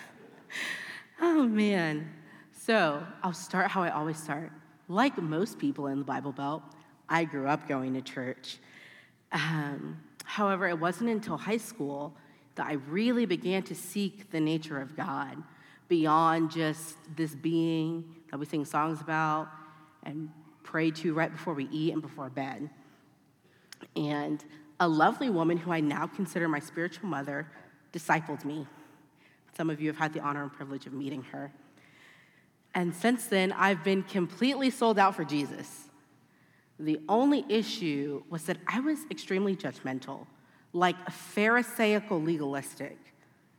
oh 1.20 1.42
man. 1.42 2.10
So 2.54 3.06
I'll 3.22 3.34
start 3.34 3.70
how 3.70 3.82
I 3.82 3.90
always 3.90 4.16
start 4.16 4.52
like 4.88 5.18
most 5.18 5.58
people 5.58 5.88
in 5.88 5.98
the 5.98 6.04
Bible 6.06 6.32
Belt, 6.32 6.62
I 7.10 7.24
grew 7.24 7.46
up 7.46 7.68
going 7.68 7.92
to 7.92 8.00
church. 8.00 8.56
Um, 9.32 9.98
however, 10.24 10.68
it 10.68 10.78
wasn't 10.78 11.10
until 11.10 11.36
high 11.36 11.56
school 11.56 12.14
that 12.54 12.66
I 12.66 12.74
really 12.74 13.26
began 13.26 13.62
to 13.64 13.74
seek 13.74 14.30
the 14.30 14.40
nature 14.40 14.80
of 14.80 14.96
God 14.96 15.42
beyond 15.88 16.50
just 16.50 16.96
this 17.16 17.34
being 17.34 18.04
that 18.30 18.38
we 18.38 18.46
sing 18.46 18.64
songs 18.64 19.00
about 19.00 19.48
and 20.04 20.30
pray 20.62 20.90
to 20.90 21.14
right 21.14 21.30
before 21.30 21.54
we 21.54 21.68
eat 21.70 21.92
and 21.92 22.02
before 22.02 22.30
bed. 22.30 22.68
And 23.96 24.44
a 24.80 24.88
lovely 24.88 25.30
woman 25.30 25.56
who 25.56 25.72
I 25.72 25.80
now 25.80 26.06
consider 26.06 26.48
my 26.48 26.60
spiritual 26.60 27.08
mother 27.08 27.46
discipled 27.92 28.44
me. 28.44 28.66
Some 29.56 29.70
of 29.70 29.80
you 29.80 29.88
have 29.88 29.98
had 29.98 30.12
the 30.12 30.20
honor 30.20 30.42
and 30.42 30.52
privilege 30.52 30.86
of 30.86 30.92
meeting 30.92 31.22
her. 31.24 31.52
And 32.74 32.94
since 32.94 33.26
then, 33.26 33.52
I've 33.52 33.84
been 33.84 34.02
completely 34.02 34.70
sold 34.70 34.98
out 34.98 35.14
for 35.14 35.24
Jesus. 35.24 35.81
The 36.78 37.00
only 37.08 37.44
issue 37.48 38.22
was 38.28 38.44
that 38.44 38.58
I 38.66 38.80
was 38.80 38.98
extremely 39.10 39.54
judgmental, 39.54 40.26
like 40.72 40.96
a 41.06 41.10
Pharisaical 41.10 42.20
legalistic. 42.20 42.98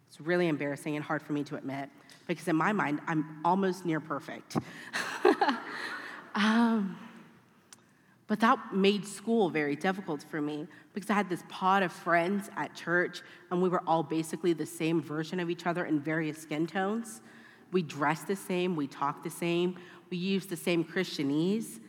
It's 0.10 0.20
really 0.20 0.48
embarrassing 0.48 0.96
and 0.96 1.04
hard 1.04 1.22
for 1.22 1.34
me 1.34 1.44
to 1.46 1.56
admit 1.56 1.90
because, 2.28 2.48
in 2.48 2.56
my 2.56 2.72
mind, 2.72 3.02
I'm 3.08 3.40
almost 3.44 3.86
near 3.86 4.00
perfect. 4.00 4.58
um, 6.36 6.98
but 8.28 8.40
that 8.40 8.74
made 8.74 9.06
school 9.06 9.50
very 9.50 9.76
difficult 9.76 10.26
for 10.30 10.42
me 10.42 10.68
because 10.94 11.10
I 11.10 11.14
had 11.14 11.30
this 11.30 11.44
pod 11.50 11.84
of 11.84 11.92
friends 11.92 12.50
at 12.56 12.74
church, 12.76 13.22
and 13.52 13.62
we 13.62 13.70
were 13.70 13.84
all 13.88 14.04
basically 14.04 14.54
the 14.54 14.66
same 14.66 15.02
version 15.02 15.40
of 15.40 15.50
each 15.50 15.66
other 15.66 15.86
in 15.86 16.00
various 16.00 16.38
skin 16.38 16.68
tones. 16.68 17.22
We 17.72 17.82
dressed 17.82 18.28
the 18.28 18.36
same, 18.36 18.76
we 18.76 18.88
talked 18.88 19.24
the 19.24 19.30
same, 19.30 19.78
we 20.10 20.18
used 20.18 20.50
the 20.50 20.58
same 20.58 20.84
Christianese, 20.84 21.80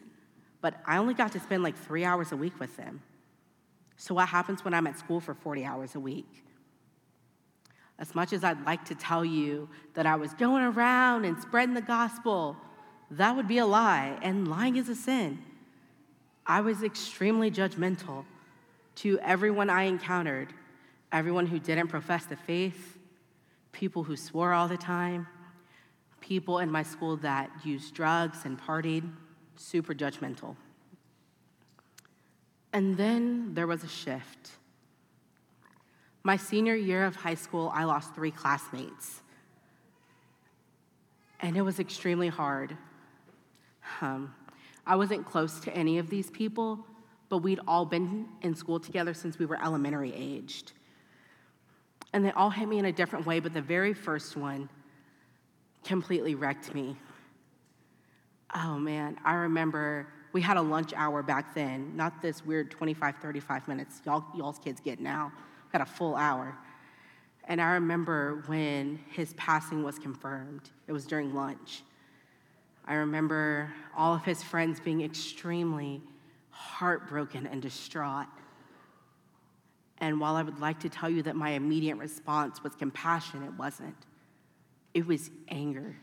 but 0.64 0.80
I 0.86 0.96
only 0.96 1.12
got 1.12 1.30
to 1.32 1.40
spend 1.40 1.62
like 1.62 1.76
three 1.76 2.06
hours 2.06 2.32
a 2.32 2.38
week 2.38 2.58
with 2.58 2.74
them. 2.78 3.02
So, 3.98 4.14
what 4.14 4.28
happens 4.28 4.64
when 4.64 4.72
I'm 4.72 4.86
at 4.86 4.98
school 4.98 5.20
for 5.20 5.34
40 5.34 5.62
hours 5.62 5.94
a 5.94 6.00
week? 6.00 6.42
As 7.98 8.14
much 8.14 8.32
as 8.32 8.42
I'd 8.42 8.64
like 8.64 8.82
to 8.86 8.94
tell 8.94 9.26
you 9.26 9.68
that 9.92 10.06
I 10.06 10.16
was 10.16 10.32
going 10.32 10.62
around 10.62 11.26
and 11.26 11.38
spreading 11.38 11.74
the 11.74 11.82
gospel, 11.82 12.56
that 13.10 13.36
would 13.36 13.46
be 13.46 13.58
a 13.58 13.66
lie, 13.66 14.18
and 14.22 14.48
lying 14.48 14.76
is 14.76 14.88
a 14.88 14.94
sin. 14.94 15.38
I 16.46 16.62
was 16.62 16.82
extremely 16.82 17.50
judgmental 17.50 18.24
to 19.02 19.18
everyone 19.18 19.68
I 19.68 19.82
encountered, 19.82 20.54
everyone 21.12 21.46
who 21.46 21.58
didn't 21.58 21.88
profess 21.88 22.24
the 22.24 22.36
faith, 22.36 22.96
people 23.72 24.02
who 24.02 24.16
swore 24.16 24.54
all 24.54 24.68
the 24.68 24.78
time, 24.78 25.26
people 26.22 26.60
in 26.60 26.70
my 26.70 26.84
school 26.84 27.18
that 27.18 27.50
used 27.64 27.92
drugs 27.92 28.46
and 28.46 28.58
partied, 28.58 29.12
super 29.56 29.94
judgmental. 29.94 30.56
And 32.72 32.96
then 32.96 33.54
there 33.54 33.66
was 33.66 33.84
a 33.84 33.88
shift. 33.88 34.50
My 36.24 36.36
senior 36.36 36.74
year 36.74 37.04
of 37.04 37.14
high 37.14 37.34
school, 37.34 37.70
I 37.74 37.84
lost 37.84 38.14
three 38.14 38.30
classmates. 38.30 39.22
And 41.40 41.56
it 41.56 41.62
was 41.62 41.78
extremely 41.78 42.28
hard. 42.28 42.76
Um, 44.00 44.34
I 44.86 44.96
wasn't 44.96 45.26
close 45.26 45.60
to 45.60 45.76
any 45.76 45.98
of 45.98 46.10
these 46.10 46.30
people, 46.30 46.84
but 47.28 47.38
we'd 47.38 47.60
all 47.68 47.84
been 47.84 48.26
in 48.42 48.54
school 48.54 48.80
together 48.80 49.14
since 49.14 49.38
we 49.38 49.46
were 49.46 49.62
elementary 49.62 50.12
aged. 50.14 50.72
And 52.12 52.24
they 52.24 52.30
all 52.32 52.50
hit 52.50 52.68
me 52.68 52.78
in 52.78 52.86
a 52.86 52.92
different 52.92 53.26
way, 53.26 53.40
but 53.40 53.52
the 53.54 53.62
very 53.62 53.92
first 53.92 54.36
one 54.36 54.68
completely 55.84 56.34
wrecked 56.34 56.74
me. 56.74 56.96
Oh 58.54 58.78
man, 58.78 59.18
I 59.24 59.34
remember 59.34 60.06
we 60.32 60.40
had 60.40 60.56
a 60.56 60.62
lunch 60.62 60.92
hour 60.96 61.22
back 61.22 61.54
then, 61.54 61.96
not 61.96 62.22
this 62.22 62.44
weird 62.44 62.70
25, 62.70 63.16
35 63.16 63.68
minutes 63.68 64.00
y'all, 64.04 64.24
y'all's 64.36 64.58
kids 64.58 64.80
get 64.80 65.00
now. 65.00 65.32
We 65.36 65.78
had 65.78 65.80
a 65.80 65.90
full 65.90 66.14
hour. 66.14 66.56
And 67.46 67.60
I 67.60 67.72
remember 67.74 68.42
when 68.46 68.98
his 69.10 69.34
passing 69.34 69.82
was 69.82 69.98
confirmed, 69.98 70.70
it 70.86 70.92
was 70.92 71.06
during 71.06 71.34
lunch. 71.34 71.82
I 72.86 72.94
remember 72.94 73.72
all 73.96 74.14
of 74.14 74.24
his 74.24 74.42
friends 74.42 74.80
being 74.80 75.02
extremely 75.02 76.02
heartbroken 76.50 77.46
and 77.46 77.60
distraught. 77.60 78.26
And 79.98 80.20
while 80.20 80.36
I 80.36 80.42
would 80.42 80.60
like 80.60 80.80
to 80.80 80.88
tell 80.88 81.08
you 81.08 81.22
that 81.22 81.36
my 81.36 81.50
immediate 81.50 81.96
response 81.96 82.62
was 82.62 82.74
compassion, 82.74 83.42
it 83.42 83.52
wasn't. 83.58 83.96
It 84.92 85.06
was 85.06 85.30
anger. 85.48 85.96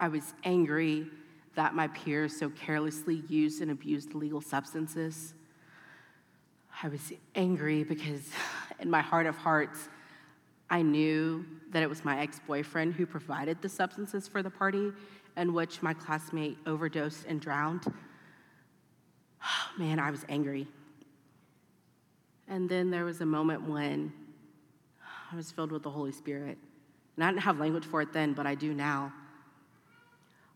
I 0.00 0.08
was 0.08 0.34
angry 0.44 1.06
that 1.56 1.74
my 1.74 1.88
peers 1.88 2.38
so 2.38 2.50
carelessly 2.50 3.24
used 3.28 3.60
and 3.62 3.70
abused 3.70 4.14
illegal 4.14 4.40
substances. 4.40 5.34
I 6.82 6.88
was 6.88 7.12
angry 7.34 7.82
because, 7.82 8.30
in 8.78 8.88
my 8.88 9.00
heart 9.00 9.26
of 9.26 9.36
hearts, 9.36 9.88
I 10.70 10.82
knew 10.82 11.44
that 11.70 11.82
it 11.82 11.88
was 11.88 12.04
my 12.04 12.20
ex 12.20 12.40
boyfriend 12.46 12.94
who 12.94 13.06
provided 13.06 13.60
the 13.60 13.68
substances 13.68 14.28
for 14.28 14.42
the 14.42 14.50
party 14.50 14.92
in 15.36 15.52
which 15.52 15.82
my 15.82 15.94
classmate 15.94 16.58
overdosed 16.66 17.24
and 17.26 17.40
drowned. 17.40 17.92
Man, 19.78 19.98
I 19.98 20.10
was 20.10 20.24
angry. 20.28 20.68
And 22.46 22.68
then 22.68 22.90
there 22.90 23.04
was 23.04 23.20
a 23.20 23.26
moment 23.26 23.68
when 23.68 24.12
I 25.32 25.36
was 25.36 25.50
filled 25.50 25.72
with 25.72 25.82
the 25.82 25.90
Holy 25.90 26.12
Spirit. 26.12 26.58
And 27.16 27.24
I 27.24 27.30
didn't 27.30 27.42
have 27.42 27.58
language 27.58 27.84
for 27.84 28.00
it 28.00 28.12
then, 28.12 28.32
but 28.32 28.46
I 28.46 28.54
do 28.54 28.74
now. 28.74 29.12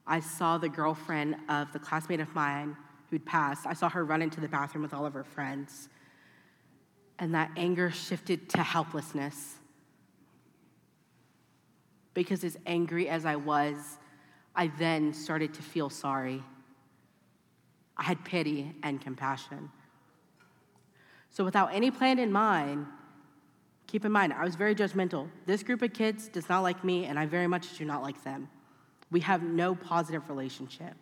I 0.06 0.20
saw 0.20 0.58
the 0.58 0.68
girlfriend 0.68 1.36
of 1.48 1.72
the 1.72 1.78
classmate 1.78 2.20
of 2.20 2.34
mine 2.34 2.76
who'd 3.10 3.24
passed. 3.24 3.66
I 3.66 3.74
saw 3.74 3.88
her 3.88 4.04
run 4.04 4.22
into 4.22 4.40
the 4.40 4.48
bathroom 4.48 4.82
with 4.82 4.94
all 4.94 5.06
of 5.06 5.14
her 5.14 5.24
friends. 5.24 5.88
And 7.18 7.34
that 7.34 7.50
anger 7.56 7.90
shifted 7.90 8.48
to 8.50 8.62
helplessness. 8.62 9.56
Because 12.14 12.44
as 12.44 12.56
angry 12.66 13.08
as 13.08 13.24
I 13.24 13.36
was, 13.36 13.76
I 14.54 14.68
then 14.78 15.12
started 15.12 15.54
to 15.54 15.62
feel 15.62 15.88
sorry. 15.88 16.42
I 17.96 18.02
had 18.02 18.24
pity 18.24 18.74
and 18.82 19.00
compassion. 19.00 19.70
So, 21.30 21.44
without 21.44 21.72
any 21.72 21.90
plan 21.90 22.18
in 22.18 22.30
mind, 22.32 22.86
Keep 23.92 24.06
in 24.06 24.12
mind, 24.12 24.32
I 24.32 24.42
was 24.42 24.54
very 24.54 24.74
judgmental. 24.74 25.28
This 25.44 25.62
group 25.62 25.82
of 25.82 25.92
kids 25.92 26.28
does 26.28 26.48
not 26.48 26.60
like 26.60 26.82
me, 26.82 27.04
and 27.04 27.18
I 27.18 27.26
very 27.26 27.46
much 27.46 27.76
do 27.76 27.84
not 27.84 28.00
like 28.00 28.24
them. 28.24 28.48
We 29.12 29.20
have 29.20 29.42
no 29.42 29.74
positive 29.74 30.28
relationship. 30.30 30.94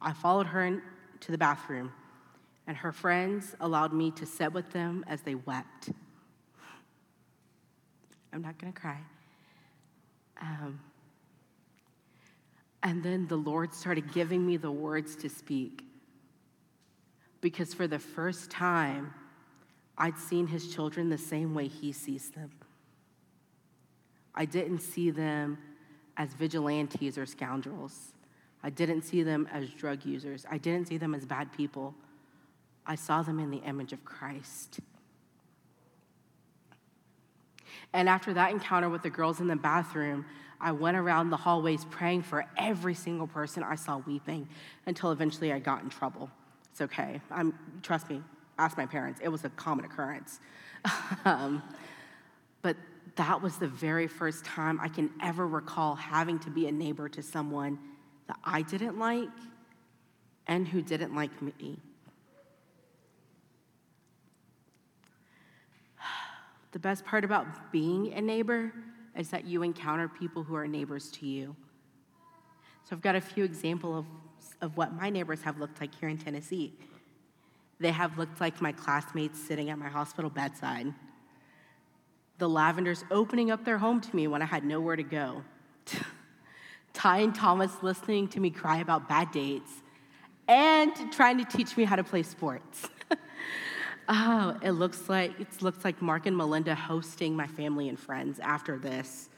I 0.00 0.14
followed 0.14 0.46
her 0.46 0.64
into 0.64 1.30
the 1.30 1.36
bathroom, 1.38 1.92
and 2.66 2.74
her 2.76 2.90
friends 2.90 3.54
allowed 3.60 3.92
me 3.92 4.10
to 4.12 4.24
sit 4.24 4.52
with 4.52 4.72
them 4.72 5.04
as 5.06 5.20
they 5.20 5.34
wept. 5.34 5.90
I'm 8.32 8.40
not 8.40 8.58
gonna 8.58 8.72
cry. 8.72 8.98
Um, 10.40 10.80
and 12.82 13.02
then 13.02 13.26
the 13.26 13.36
Lord 13.36 13.74
started 13.74 14.12
giving 14.12 14.46
me 14.46 14.56
the 14.56 14.70
words 14.70 15.16
to 15.16 15.28
speak. 15.28 15.82
Because 17.42 17.74
for 17.74 17.86
the 17.86 17.98
first 17.98 18.50
time, 18.50 19.12
I'd 19.98 20.18
seen 20.18 20.46
his 20.46 20.74
children 20.74 21.10
the 21.10 21.18
same 21.18 21.54
way 21.54 21.68
he 21.68 21.92
sees 21.92 22.30
them. 22.30 22.50
I 24.34 24.44
didn't 24.44 24.80
see 24.80 25.10
them 25.10 25.58
as 26.16 26.32
vigilantes 26.34 27.18
or 27.18 27.26
scoundrels. 27.26 28.12
I 28.62 28.70
didn't 28.70 29.02
see 29.02 29.22
them 29.22 29.48
as 29.52 29.68
drug 29.70 30.04
users. 30.04 30.44
I 30.50 30.58
didn't 30.58 30.88
see 30.88 30.96
them 30.96 31.14
as 31.14 31.24
bad 31.24 31.52
people. 31.52 31.94
I 32.86 32.94
saw 32.94 33.22
them 33.22 33.38
in 33.38 33.50
the 33.50 33.58
image 33.58 33.92
of 33.92 34.04
Christ. 34.04 34.80
And 37.92 38.08
after 38.08 38.34
that 38.34 38.50
encounter 38.50 38.88
with 38.88 39.02
the 39.02 39.10
girls 39.10 39.40
in 39.40 39.46
the 39.46 39.56
bathroom, 39.56 40.24
I 40.60 40.72
went 40.72 40.96
around 40.96 41.30
the 41.30 41.36
hallways 41.36 41.84
praying 41.84 42.22
for 42.22 42.46
every 42.56 42.94
single 42.94 43.26
person 43.26 43.62
I 43.62 43.74
saw 43.74 43.98
weeping 43.98 44.48
until 44.86 45.12
eventually 45.12 45.52
I 45.52 45.58
got 45.58 45.82
in 45.82 45.90
trouble. 45.90 46.30
It's 46.72 46.80
okay. 46.80 47.20
I'm, 47.30 47.54
trust 47.82 48.08
me, 48.08 48.22
ask 48.58 48.76
my 48.76 48.86
parents, 48.86 49.20
it 49.22 49.28
was 49.28 49.44
a 49.44 49.50
common 49.50 49.84
occurrence. 49.84 50.40
um, 51.24 51.62
but 52.62 52.76
that 53.16 53.42
was 53.42 53.56
the 53.56 53.68
very 53.68 54.06
first 54.06 54.44
time 54.44 54.78
I 54.80 54.88
can 54.88 55.10
ever 55.22 55.46
recall 55.46 55.94
having 55.94 56.38
to 56.40 56.50
be 56.50 56.66
a 56.68 56.72
neighbor 56.72 57.08
to 57.08 57.22
someone 57.22 57.78
that 58.28 58.38
I 58.44 58.62
didn't 58.62 58.98
like 58.98 59.28
and 60.46 60.68
who 60.68 60.82
didn't 60.82 61.14
like 61.14 61.42
me. 61.42 61.78
The 66.72 66.78
best 66.78 67.06
part 67.06 67.24
about 67.24 67.72
being 67.72 68.12
a 68.12 68.20
neighbor 68.20 68.70
is 69.16 69.30
that 69.30 69.46
you 69.46 69.62
encounter 69.62 70.08
people 70.08 70.42
who 70.42 70.54
are 70.54 70.68
neighbors 70.68 71.10
to 71.12 71.26
you. 71.26 71.56
So 72.84 72.94
I've 72.94 73.00
got 73.00 73.16
a 73.16 73.20
few 73.20 73.44
examples 73.44 74.04
of, 74.04 74.06
of 74.60 74.76
what 74.76 74.92
my 74.92 75.08
neighbors 75.08 75.40
have 75.40 75.58
looked 75.58 75.80
like 75.80 75.94
here 75.98 76.10
in 76.10 76.18
Tennessee. 76.18 76.74
They 77.80 77.92
have 77.92 78.18
looked 78.18 78.42
like 78.42 78.60
my 78.60 78.72
classmates 78.72 79.40
sitting 79.40 79.70
at 79.70 79.78
my 79.78 79.88
hospital 79.88 80.28
bedside. 80.28 80.92
The 82.38 82.48
Lavenders 82.48 83.04
opening 83.10 83.50
up 83.50 83.64
their 83.64 83.78
home 83.78 84.00
to 84.00 84.16
me 84.16 84.26
when 84.26 84.42
I 84.42 84.44
had 84.44 84.64
nowhere 84.64 84.96
to 84.96 85.02
go. 85.02 85.42
Ty 86.92 87.18
and 87.18 87.34
Thomas 87.34 87.72
listening 87.82 88.28
to 88.28 88.40
me 88.40 88.50
cry 88.50 88.78
about 88.78 89.08
bad 89.08 89.30
dates, 89.30 89.70
and 90.48 90.92
trying 91.12 91.38
to 91.38 91.44
teach 91.44 91.76
me 91.76 91.84
how 91.84 91.96
to 91.96 92.04
play 92.04 92.22
sports. 92.22 92.88
oh, 94.08 94.56
it 94.62 94.72
looks 94.72 95.08
like 95.08 95.38
it 95.40 95.62
looks 95.62 95.84
like 95.84 96.00
Mark 96.00 96.26
and 96.26 96.36
Melinda 96.36 96.74
hosting 96.74 97.36
my 97.36 97.46
family 97.46 97.88
and 97.88 97.98
friends 97.98 98.38
after 98.40 98.78
this. 98.78 99.28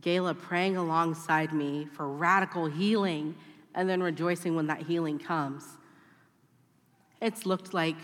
Gayla 0.00 0.38
praying 0.38 0.76
alongside 0.76 1.52
me 1.52 1.86
for 1.92 2.08
radical 2.08 2.66
healing 2.66 3.34
and 3.74 3.88
then 3.88 4.02
rejoicing 4.02 4.54
when 4.54 4.66
that 4.66 4.82
healing 4.82 5.18
comes. 5.18 5.64
It's 7.20 7.46
looked 7.46 7.72
like 7.72 7.96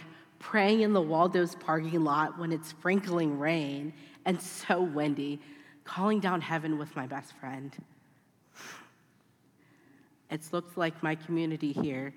praying 0.42 0.80
in 0.80 0.92
the 0.92 1.00
Waldo's 1.00 1.54
parking 1.54 2.02
lot 2.02 2.38
when 2.38 2.52
it's 2.52 2.68
sprinkling 2.68 3.38
rain 3.38 3.94
and 4.26 4.40
so 4.40 4.82
windy, 4.82 5.40
calling 5.84 6.20
down 6.20 6.40
heaven 6.40 6.78
with 6.78 6.94
my 6.96 7.06
best 7.06 7.32
friend. 7.38 7.74
It's 10.30 10.52
looked 10.52 10.76
like 10.76 11.00
my 11.02 11.14
community 11.14 11.72
here 11.72 12.12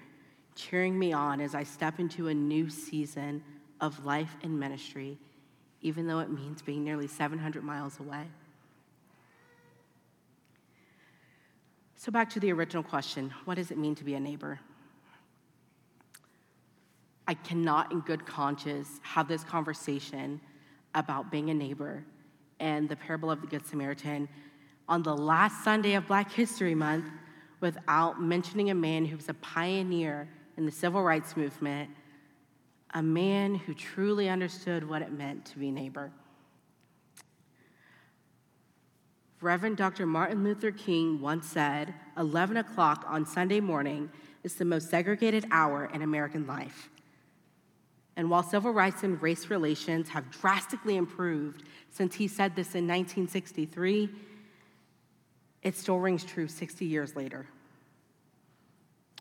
cheering 0.56 0.98
me 0.98 1.14
on 1.14 1.40
as 1.40 1.54
I 1.54 1.64
step 1.64 2.00
into 2.00 2.30
a 2.30 2.34
new 2.34 2.70
season 2.70 3.44
of 3.82 4.06
life 4.06 4.36
and 4.42 4.60
ministry, 4.60 5.18
even 5.82 6.08
though 6.08 6.20
it 6.20 6.32
means 6.32 6.62
being 6.62 6.84
nearly 6.84 7.08
700 7.08 7.64
miles 7.64 8.00
away. 8.00 8.24
So, 11.98 12.12
back 12.12 12.30
to 12.32 12.40
the 12.40 12.52
original 12.52 12.84
question 12.84 13.34
what 13.46 13.56
does 13.56 13.70
it 13.70 13.78
mean 13.78 13.96
to 13.96 14.04
be 14.04 14.16
a 14.16 14.20
neighbor? 14.20 14.60
I 17.28 17.34
cannot, 17.34 17.92
in 17.92 18.02
good 18.02 18.26
conscience, 18.26 19.00
have 19.02 19.28
this 19.28 19.44
conversation 19.44 20.40
about 20.94 21.32
being 21.32 21.50
a 21.50 21.54
neighbor 21.54 22.06
and 22.60 22.88
the 22.88 22.96
parable 22.96 23.32
of 23.32 23.42
the 23.42 23.48
Good 23.48 23.66
Samaritan 23.66 24.30
on 24.88 25.04
the 25.04 25.16
last 25.16 25.64
Sunday 25.64 25.96
of 25.96 26.08
Black 26.08 26.32
History 26.32 26.76
Month 26.76 27.06
without 27.60 28.22
mentioning 28.22 28.70
a 28.70 28.76
man 28.76 29.06
who 29.06 29.16
was 29.16 29.30
a 29.30 29.34
pioneer 29.36 30.30
in 30.58 30.66
the 30.66 30.72
civil 30.72 31.02
rights 31.02 31.36
movement, 31.36 31.90
a 32.94 33.02
man 33.02 33.56
who 33.56 33.74
truly 33.74 34.30
understood 34.30 34.88
what 34.88 35.02
it 35.02 35.12
meant 35.12 35.46
to 35.46 35.58
be 35.58 35.72
neighbor. 35.72 36.12
Reverend 39.42 39.78
Dr. 39.78 40.06
Martin 40.06 40.44
Luther 40.44 40.72
King 40.72 41.20
once 41.20 41.48
said 41.48 41.94
11 42.18 42.58
o'clock 42.58 43.06
on 43.08 43.26
Sunday 43.26 43.60
morning 43.60 44.10
is 44.44 44.56
the 44.56 44.66
most 44.66 44.90
segregated 44.90 45.46
hour 45.52 45.90
in 45.94 46.02
American 46.02 46.48
life. 46.48 46.90
And 48.18 48.30
while 48.30 48.44
civil 48.44 48.72
rights 48.72 49.04
and 49.04 49.22
race 49.22 49.50
relations 49.50 50.10
have 50.10 50.32
drastically 50.32 50.96
improved 50.96 51.64
since 51.90 52.16
he 52.16 52.28
said 52.28 52.56
this 52.56 52.76
in 52.76 52.88
1963, 52.88 54.10
it 55.64 55.76
still 55.76 56.00
rings 56.00 56.24
true 56.24 56.48
60 56.48 56.86
years 56.86 57.16
later. 57.16 57.48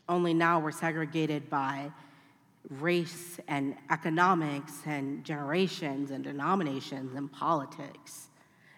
Only 0.09 0.35
now 0.35 0.61
we're 0.61 0.71
segregated 0.71 1.49
by 1.51 1.91
race 2.69 3.41
and 3.49 3.77
economics 3.91 4.73
and 4.87 5.25
generations 5.25 6.11
and 6.11 6.23
denominations 6.23 7.15
and 7.15 7.33
politics. 7.33 8.29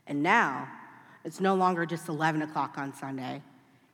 And 0.07 0.23
now 0.23 0.69
it's 1.25 1.41
no 1.41 1.55
longer 1.55 1.85
just 1.85 2.09
11 2.09 2.43
o'clock 2.43 2.79
on 2.79 2.95
Sunday. 2.95 3.43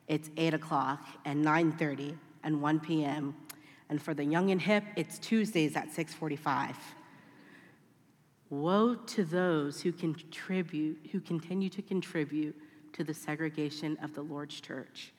It's 0.07 0.29
8 0.37 0.53
o'clock 0.53 1.05
and 1.25 1.43
9.30 1.43 2.15
and 2.43 2.61
1 2.61 2.79
p.m 2.79 3.35
and 3.93 4.01
for 4.01 4.15
the 4.15 4.25
young 4.25 4.49
and 4.49 4.59
hip, 4.59 4.83
it's 4.95 5.19
Tuesdays 5.19 5.75
at 5.75 5.91
645. 5.93 6.75
Woe 8.49 8.95
to 8.95 9.23
those 9.23 9.81
who 9.81 9.91
contribute, 9.91 11.09
who 11.11 11.19
continue 11.19 11.69
to 11.69 11.83
contribute 11.83 12.55
to 12.93 13.03
the 13.03 13.13
segregation 13.13 13.95
of 14.01 14.15
the 14.15 14.23
Lord's 14.23 14.59
church. 14.59 15.13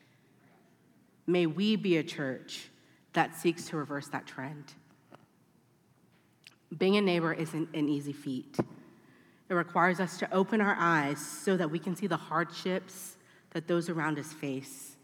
May 1.28 1.46
we 1.46 1.76
be 1.76 1.98
a 1.98 2.02
church 2.02 2.68
that 3.12 3.36
seeks 3.36 3.66
to 3.66 3.76
reverse 3.76 4.08
that 4.08 4.26
trend. 4.26 4.74
Being 6.76 6.96
a 6.96 7.00
neighbor 7.00 7.32
isn't 7.32 7.76
an 7.76 7.88
easy 7.88 8.12
feat. 8.12 8.56
It 9.48 9.54
requires 9.54 10.00
us 10.00 10.18
to 10.18 10.34
open 10.34 10.60
our 10.60 10.74
eyes 10.76 11.24
so 11.24 11.56
that 11.56 11.70
we 11.70 11.78
can 11.78 11.94
see 11.94 12.08
the 12.08 12.16
hardships 12.16 13.18
that 13.50 13.68
those 13.68 13.88
around 13.88 14.18
us 14.18 14.32
face 14.32 14.96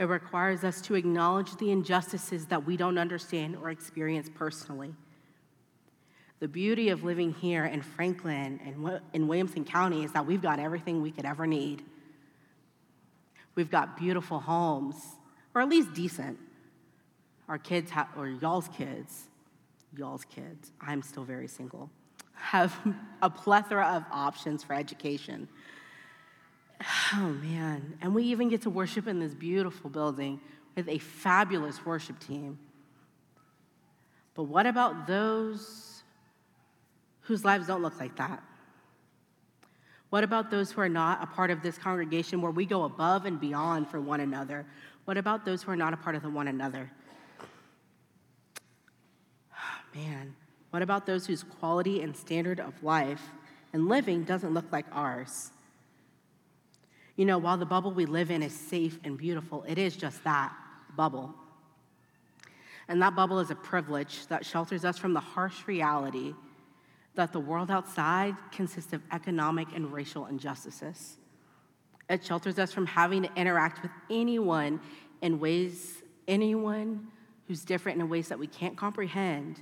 it 0.00 0.08
requires 0.08 0.64
us 0.64 0.80
to 0.80 0.94
acknowledge 0.94 1.54
the 1.56 1.70
injustices 1.70 2.46
that 2.46 2.64
we 2.64 2.74
don't 2.74 2.96
understand 2.96 3.54
or 3.54 3.68
experience 3.68 4.30
personally. 4.34 4.94
The 6.38 6.48
beauty 6.48 6.88
of 6.88 7.04
living 7.04 7.34
here 7.34 7.66
in 7.66 7.82
Franklin 7.82 8.58
and 8.64 9.00
in 9.12 9.28
Williamson 9.28 9.62
County 9.62 10.02
is 10.02 10.12
that 10.12 10.24
we've 10.24 10.40
got 10.40 10.58
everything 10.58 11.02
we 11.02 11.10
could 11.10 11.26
ever 11.26 11.46
need. 11.46 11.84
We've 13.54 13.70
got 13.70 13.98
beautiful 13.98 14.40
homes, 14.40 14.96
or 15.54 15.60
at 15.60 15.68
least 15.68 15.92
decent. 15.92 16.38
Our 17.46 17.58
kids, 17.58 17.90
have, 17.90 18.08
or 18.16 18.26
y'all's 18.26 18.68
kids, 18.68 19.28
y'all's 19.94 20.24
kids, 20.24 20.72
I'm 20.80 21.02
still 21.02 21.24
very 21.24 21.48
single, 21.48 21.90
have 22.32 22.74
a 23.20 23.28
plethora 23.28 23.86
of 23.96 24.04
options 24.10 24.64
for 24.64 24.72
education. 24.72 25.46
Oh 27.12 27.36
man. 27.42 27.98
And 28.00 28.14
we 28.14 28.24
even 28.24 28.48
get 28.48 28.62
to 28.62 28.70
worship 28.70 29.06
in 29.06 29.20
this 29.20 29.34
beautiful 29.34 29.90
building 29.90 30.40
with 30.76 30.88
a 30.88 30.98
fabulous 30.98 31.84
worship 31.84 32.18
team. 32.20 32.58
But 34.34 34.44
what 34.44 34.66
about 34.66 35.06
those 35.06 36.02
whose 37.22 37.44
lives 37.44 37.66
don't 37.66 37.82
look 37.82 37.98
like 38.00 38.16
that? 38.16 38.42
What 40.10 40.24
about 40.24 40.50
those 40.50 40.72
who 40.72 40.80
are 40.80 40.88
not 40.88 41.22
a 41.22 41.26
part 41.26 41.50
of 41.50 41.62
this 41.62 41.78
congregation 41.78 42.40
where 42.40 42.50
we 42.50 42.66
go 42.66 42.84
above 42.84 43.26
and 43.26 43.40
beyond 43.40 43.88
for 43.88 44.00
one 44.00 44.20
another? 44.20 44.66
What 45.04 45.16
about 45.16 45.44
those 45.44 45.62
who 45.62 45.70
are 45.70 45.76
not 45.76 45.92
a 45.92 45.96
part 45.96 46.16
of 46.16 46.22
the 46.22 46.30
one 46.30 46.48
another? 46.48 46.90
Oh, 49.52 49.80
Man, 49.94 50.34
what 50.70 50.82
about 50.82 51.06
those 51.06 51.26
whose 51.26 51.42
quality 51.42 52.02
and 52.02 52.16
standard 52.16 52.58
of 52.58 52.82
life 52.82 53.22
and 53.72 53.88
living 53.88 54.24
doesn't 54.24 54.52
look 54.52 54.72
like 54.72 54.86
ours? 54.92 55.50
You 57.20 57.26
know, 57.26 57.36
while 57.36 57.58
the 57.58 57.66
bubble 57.66 57.92
we 57.92 58.06
live 58.06 58.30
in 58.30 58.42
is 58.42 58.54
safe 58.54 58.98
and 59.04 59.18
beautiful, 59.18 59.62
it 59.68 59.76
is 59.76 59.94
just 59.94 60.24
that 60.24 60.54
bubble. 60.96 61.34
And 62.88 63.02
that 63.02 63.14
bubble 63.14 63.40
is 63.40 63.50
a 63.50 63.54
privilege 63.54 64.26
that 64.28 64.46
shelters 64.46 64.86
us 64.86 64.96
from 64.96 65.12
the 65.12 65.20
harsh 65.20 65.66
reality 65.66 66.32
that 67.16 67.30
the 67.34 67.38
world 67.38 67.70
outside 67.70 68.34
consists 68.52 68.94
of 68.94 69.02
economic 69.12 69.68
and 69.74 69.92
racial 69.92 70.28
injustices. 70.28 71.18
It 72.08 72.24
shelters 72.24 72.58
us 72.58 72.72
from 72.72 72.86
having 72.86 73.24
to 73.24 73.30
interact 73.36 73.82
with 73.82 73.92
anyone 74.08 74.80
in 75.20 75.38
ways, 75.38 76.02
anyone 76.26 77.06
who's 77.48 77.66
different 77.66 78.00
in 78.00 78.08
ways 78.08 78.28
that 78.28 78.38
we 78.38 78.46
can't 78.46 78.78
comprehend 78.78 79.60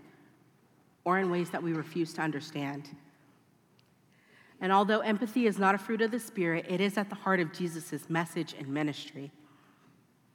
or 1.04 1.18
in 1.18 1.28
ways 1.28 1.50
that 1.50 1.64
we 1.64 1.72
refuse 1.72 2.12
to 2.12 2.20
understand. 2.20 2.88
And 4.60 4.72
although 4.72 5.00
empathy 5.00 5.46
is 5.46 5.58
not 5.58 5.74
a 5.74 5.78
fruit 5.78 6.00
of 6.00 6.10
the 6.10 6.18
Spirit, 6.18 6.66
it 6.68 6.80
is 6.80 6.98
at 6.98 7.08
the 7.08 7.14
heart 7.14 7.40
of 7.40 7.52
Jesus' 7.52 8.08
message 8.10 8.54
and 8.58 8.68
ministry. 8.68 9.30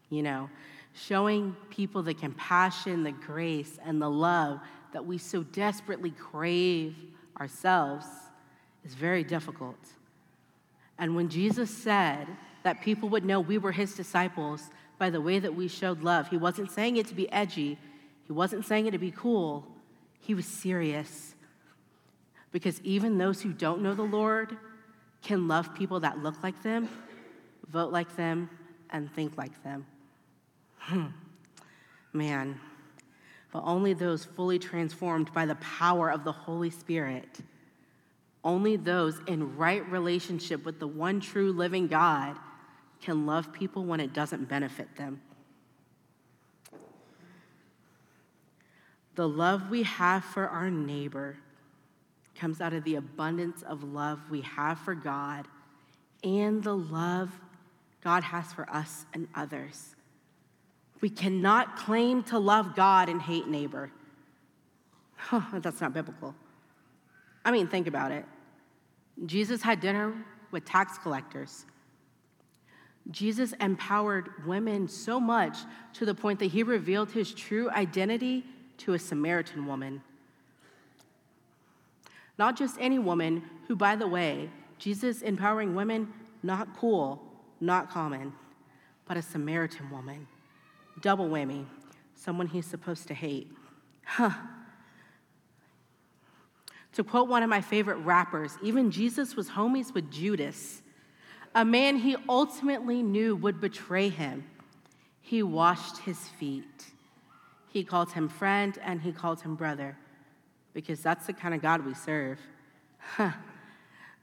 You 0.10 0.24
know, 0.24 0.50
showing 0.94 1.56
people 1.70 2.04
the 2.04 2.14
compassion, 2.14 3.04
the 3.04 3.12
grace, 3.12 3.80
and 3.84 4.02
the 4.02 4.10
love 4.10 4.60
that 4.94 5.06
we 5.06 5.18
so 5.18 5.44
desperately 5.44 6.12
crave 6.12 6.96
ourselves 7.40 8.06
is 8.86 8.94
very 8.94 9.24
difficult. 9.24 9.80
And 10.98 11.16
when 11.16 11.28
Jesus 11.30 11.70
said 11.70 12.28
that 12.64 12.82
people 12.82 13.10
would 13.10 13.26
know 13.26 13.40
we 13.40 13.58
were 13.58 13.72
his 13.72 13.96
disciples 13.96 14.70
by 15.00 15.10
the 15.10 15.20
way 15.20 15.40
that 15.40 15.54
we 15.54 15.68
showed 15.68 16.04
love, 16.04 16.30
he 16.30 16.38
wasn't 16.38 16.72
saying 16.72 16.98
it 16.98 17.08
to 17.08 17.16
be 17.16 17.30
edgy, 17.32 17.78
he 18.26 18.32
wasn't 18.32 18.66
saying 18.66 18.86
it 18.86 18.92
to 18.92 19.00
be 19.00 19.12
cool, 19.12 19.68
he 20.20 20.34
was 20.34 20.46
serious 20.46 21.33
because 22.54 22.80
even 22.84 23.18
those 23.18 23.42
who 23.42 23.52
don't 23.52 23.82
know 23.82 23.94
the 23.94 24.04
Lord 24.04 24.56
can 25.24 25.48
love 25.48 25.74
people 25.74 26.00
that 26.02 26.20
look 26.20 26.42
like 26.44 26.62
them, 26.63 26.88
vote 27.68 27.92
like 27.92 28.16
them, 28.16 28.50
and 28.92 29.12
think 29.12 29.38
like 29.38 29.62
them. 29.63 29.86
Hmm. 30.78 31.08
Man, 32.13 32.60
but 33.52 33.63
only 33.66 33.94
those 33.94 34.24
fully 34.24 34.60
transformed 34.60 35.34
by 35.34 35.48
the 35.48 35.56
power 35.56 36.12
of 36.12 36.24
the 36.24 36.32
Holy 36.32 36.70
Spirit, 36.70 37.39
only 38.44 38.76
those 38.76 39.20
in 39.28 39.58
right 39.58 39.86
relationship 39.89 40.63
with 40.63 40.80
the 40.80 40.88
one 40.88 41.20
true 41.20 41.52
living 41.52 41.88
God 41.88 42.38
can 43.02 43.26
love 43.26 43.52
people 43.52 43.84
when 43.84 44.00
it 44.00 44.13
doesn't 44.13 44.48
benefit 44.48 44.96
them. 44.96 45.22
The 49.16 49.28
love 49.28 49.70
we 49.70 49.84
have 49.84 50.24
for 50.24 50.48
our 50.48 50.70
neighbor 50.70 51.38
comes 52.36 52.62
out 52.62 52.74
of 52.74 52.84
the 52.84 52.96
abundance 52.96 53.62
of 53.63 53.84
love 53.84 54.19
we 54.30 54.41
have 54.41 54.80
for 54.80 54.96
God 54.96 55.48
and 56.24 56.63
the 56.63 56.76
love 56.76 57.32
God 58.04 58.24
has 58.24 58.52
for 58.54 58.69
us 58.69 59.06
and 59.13 59.28
others. 59.36 59.96
We 61.02 61.10
cannot 61.10 61.76
claim 61.76 62.24
to 62.24 62.39
love 62.39 62.76
God 62.76 63.10
and 63.10 63.22
hate 63.22 63.48
neighbor. 63.48 63.91
that's 65.54 65.82
not 65.82 65.93
biblical. 65.93 66.36
I 67.46 67.52
mean, 67.52 67.67
think 67.67 67.88
about 67.88 68.12
it. 68.12 68.26
Jesus 69.26 69.62
had 69.62 69.80
dinner 69.80 70.13
with 70.52 70.65
tax 70.65 70.98
collectors. 70.98 71.65
Jesus 73.12 73.54
empowered 73.60 74.30
women 74.46 74.88
so 74.88 75.19
much 75.19 75.58
to 75.93 76.06
the 76.06 76.15
point 76.15 76.39
that 76.39 76.52
he 76.52 76.63
revealed 76.63 77.12
his 77.12 77.34
true 77.34 77.69
identity 77.72 78.46
to 78.78 78.93
a 78.93 79.00
Samaritan 79.00 79.65
woman. 79.65 80.02
Not 82.38 82.58
just 82.58 82.78
any 82.80 83.00
woman, 83.00 83.43
who, 83.67 83.76
by 83.76 83.96
the 83.96 84.08
way, 84.08 84.50
Jesus 84.78 85.22
empowering 85.22 85.76
women, 85.76 86.12
not 86.41 86.76
cool, 86.78 87.22
not 87.60 87.89
common, 87.89 88.34
but 89.06 89.17
a 89.17 89.22
Samaritan 89.22 89.89
woman. 89.89 90.28
Double 91.02 91.30
whammy, 91.30 91.65
someone 92.15 92.48
he's 92.48 92.65
supposed 92.65 93.08
to 93.08 93.13
hate. 93.13 93.52
Huh. 94.06 94.32
To 96.93 97.04
quote 97.04 97.28
one 97.28 97.43
of 97.43 97.50
my 97.50 97.62
favorite 97.62 97.98
rappers, 97.98 98.58
even 98.62 98.91
Jesus 98.91 99.36
was 99.36 99.50
homies 99.50 99.93
with 99.93 100.12
Judas, 100.12 100.82
a 101.56 101.65
man 101.65 101.98
he 101.98 102.15
ultimately 102.28 103.02
knew 103.02 103.36
would 103.36 103.62
betray 103.62 104.10
him. 104.10 104.43
He 105.22 105.41
washed 105.41 106.00
his 106.00 106.19
feet. 106.19 106.88
He 107.69 107.84
called 107.84 108.12
him 108.12 108.28
friend 108.28 108.78
and 108.84 109.02
he 109.02 109.12
called 109.12 109.41
him 109.41 109.56
brother 109.56 109.98
because 110.74 111.02
that's 111.02 111.28
the 111.28 111.34
kind 111.34 111.54
of 111.54 111.62
God 111.62 111.86
we 111.86 111.94
serve. 111.94 112.40
Huh. 112.98 113.32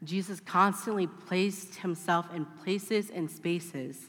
Jesus 0.02 0.40
constantly 0.40 1.06
placed 1.06 1.76
himself 1.76 2.26
in 2.34 2.46
places 2.62 3.10
and 3.10 3.30
spaces 3.30 4.08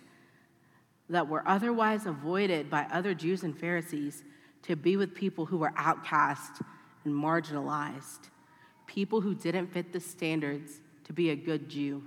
that 1.10 1.28
were 1.28 1.44
otherwise 1.46 2.06
avoided 2.06 2.70
by 2.70 2.88
other 2.92 3.14
Jews 3.14 3.44
and 3.44 3.58
Pharisees 3.58 4.24
to 4.64 4.76
be 4.76 4.96
with 4.96 5.14
people 5.14 5.46
who 5.46 5.58
were 5.58 5.74
outcast 5.76 6.62
and 7.04 7.14
marginalized, 7.14 8.30
people 8.88 9.20
who 9.20 9.36
didn't 9.36 9.68
fit 9.68 9.92
the 9.92 10.00
standards 10.00 10.80
to 11.04 11.14
be 11.14 11.32
a 11.32 11.36
good 11.36 11.68
Jew. 11.68 12.02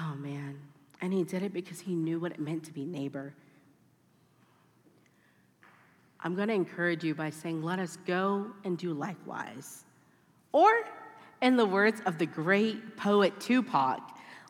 Oh 0.00 0.14
man. 0.16 0.58
And 1.02 1.12
he 1.12 1.24
did 1.24 1.42
it 1.42 1.52
because 1.52 1.80
he 1.80 1.94
knew 1.94 2.18
what 2.18 2.32
it 2.32 2.38
meant 2.38 2.64
to 2.64 2.72
be 2.72 2.84
neighbor. 2.84 3.34
I'm 6.24 6.34
going 6.34 6.48
to 6.48 6.54
encourage 6.54 7.02
you 7.02 7.14
by 7.14 7.30
saying, 7.30 7.62
let 7.62 7.78
us 7.78 7.98
go 8.06 8.46
and 8.64 8.78
do 8.78 8.92
likewise. 8.92 9.84
Or, 10.52 10.70
in 11.40 11.56
the 11.56 11.66
words 11.66 12.00
of 12.06 12.18
the 12.18 12.26
great 12.26 12.96
poet 12.96 13.40
Tupac, 13.40 14.00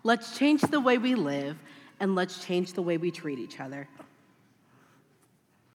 let's 0.03 0.37
change 0.37 0.61
the 0.61 0.81
way 0.81 0.99
we 0.99 1.15
live 1.15 1.57
and 2.01 2.15
let's 2.15 2.45
change 2.45 2.75
the 2.75 2.83
way 2.83 2.99
we 2.99 3.11
treat 3.11 3.39
each 3.39 3.61
other. 3.61 3.89